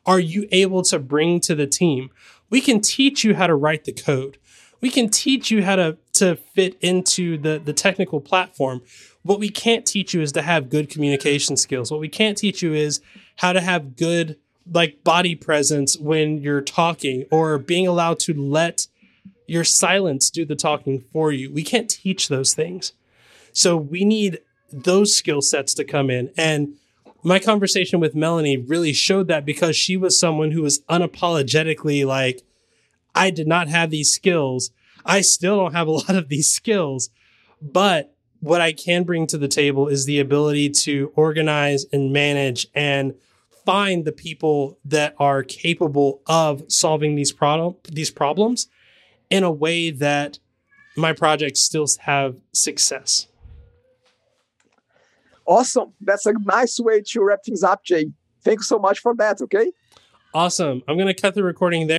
are 0.05 0.19
you 0.19 0.47
able 0.51 0.81
to 0.81 0.97
bring 0.97 1.39
to 1.41 1.53
the 1.53 1.67
team? 1.67 2.09
We 2.49 2.61
can 2.61 2.81
teach 2.81 3.23
you 3.23 3.35
how 3.35 3.47
to 3.47 3.53
write 3.55 3.83
the 3.83 3.93
code. 3.93 4.37
We 4.81 4.89
can 4.89 5.09
teach 5.09 5.51
you 5.51 5.63
how 5.63 5.75
to, 5.75 5.97
to 6.13 6.35
fit 6.35 6.77
into 6.81 7.37
the, 7.37 7.61
the 7.63 7.73
technical 7.73 8.19
platform. 8.19 8.81
What 9.23 9.39
we 9.39 9.49
can't 9.49 9.85
teach 9.85 10.13
you 10.13 10.21
is 10.21 10.31
to 10.33 10.41
have 10.41 10.69
good 10.69 10.89
communication 10.89 11.55
skills. 11.55 11.91
What 11.91 11.99
we 11.99 12.09
can't 12.09 12.37
teach 12.37 12.61
you 12.61 12.73
is 12.73 12.99
how 13.37 13.53
to 13.53 13.61
have 13.61 13.95
good 13.95 14.37
like 14.71 15.03
body 15.03 15.35
presence 15.35 15.97
when 15.97 16.39
you're 16.39 16.61
talking 16.61 17.25
or 17.31 17.57
being 17.57 17.87
allowed 17.87 18.19
to 18.19 18.33
let 18.33 18.87
your 19.47 19.63
silence 19.63 20.29
do 20.29 20.45
the 20.45 20.55
talking 20.55 21.03
for 21.11 21.31
you. 21.31 21.51
We 21.51 21.63
can't 21.63 21.89
teach 21.89 22.27
those 22.27 22.53
things. 22.53 22.93
So 23.53 23.75
we 23.75 24.05
need 24.05 24.39
those 24.71 25.15
skill 25.15 25.41
sets 25.41 25.73
to 25.75 25.83
come 25.83 26.09
in. 26.09 26.31
And 26.37 26.75
my 27.23 27.37
conversation 27.37 27.99
with 27.99 28.15
Melanie 28.15 28.57
really 28.57 28.93
showed 28.93 29.27
that 29.27 29.45
because 29.45 29.75
she 29.75 29.97
was 29.97 30.17
someone 30.17 30.51
who 30.51 30.61
was 30.61 30.79
unapologetically 30.81 32.05
like, 32.05 32.43
I 33.15 33.29
did 33.29 33.47
not 33.47 33.67
have 33.67 33.89
these 33.89 34.11
skills. 34.11 34.71
I 35.05 35.21
still 35.21 35.57
don't 35.57 35.73
have 35.73 35.87
a 35.87 35.91
lot 36.01 36.15
of 36.15 36.29
these 36.29 36.49
skills, 36.49 37.09
but 37.61 38.15
what 38.39 38.61
I 38.61 38.73
can 38.73 39.03
bring 39.03 39.27
to 39.27 39.37
the 39.37 39.47
table 39.47 39.87
is 39.87 40.05
the 40.05 40.19
ability 40.19 40.69
to 40.69 41.11
organize 41.15 41.85
and 41.93 42.11
manage 42.11 42.67
and 42.73 43.13
find 43.65 44.03
the 44.03 44.11
people 44.11 44.79
that 44.85 45.15
are 45.19 45.43
capable 45.43 46.21
of 46.25 46.63
solving 46.67 47.15
these 47.15 47.31
problem 47.31 47.75
these 47.87 48.09
problems 48.09 48.67
in 49.29 49.43
a 49.43 49.51
way 49.51 49.91
that 49.91 50.39
my 50.97 51.13
projects 51.13 51.61
still 51.61 51.85
have 52.01 52.35
success. 52.51 53.27
Awesome. 55.45 55.93
That's 56.01 56.25
a 56.25 56.33
nice 56.45 56.79
way 56.79 57.01
to 57.07 57.21
wrap 57.21 57.43
things 57.45 57.63
up, 57.63 57.83
Jay. 57.83 58.07
Thank 58.43 58.59
you 58.59 58.63
so 58.63 58.79
much 58.79 58.99
for 58.99 59.15
that. 59.15 59.41
Okay. 59.41 59.71
Awesome. 60.33 60.81
I'm 60.87 60.95
going 60.95 61.13
to 61.13 61.19
cut 61.19 61.35
the 61.35 61.43
recording 61.43 61.87
there. 61.87 61.97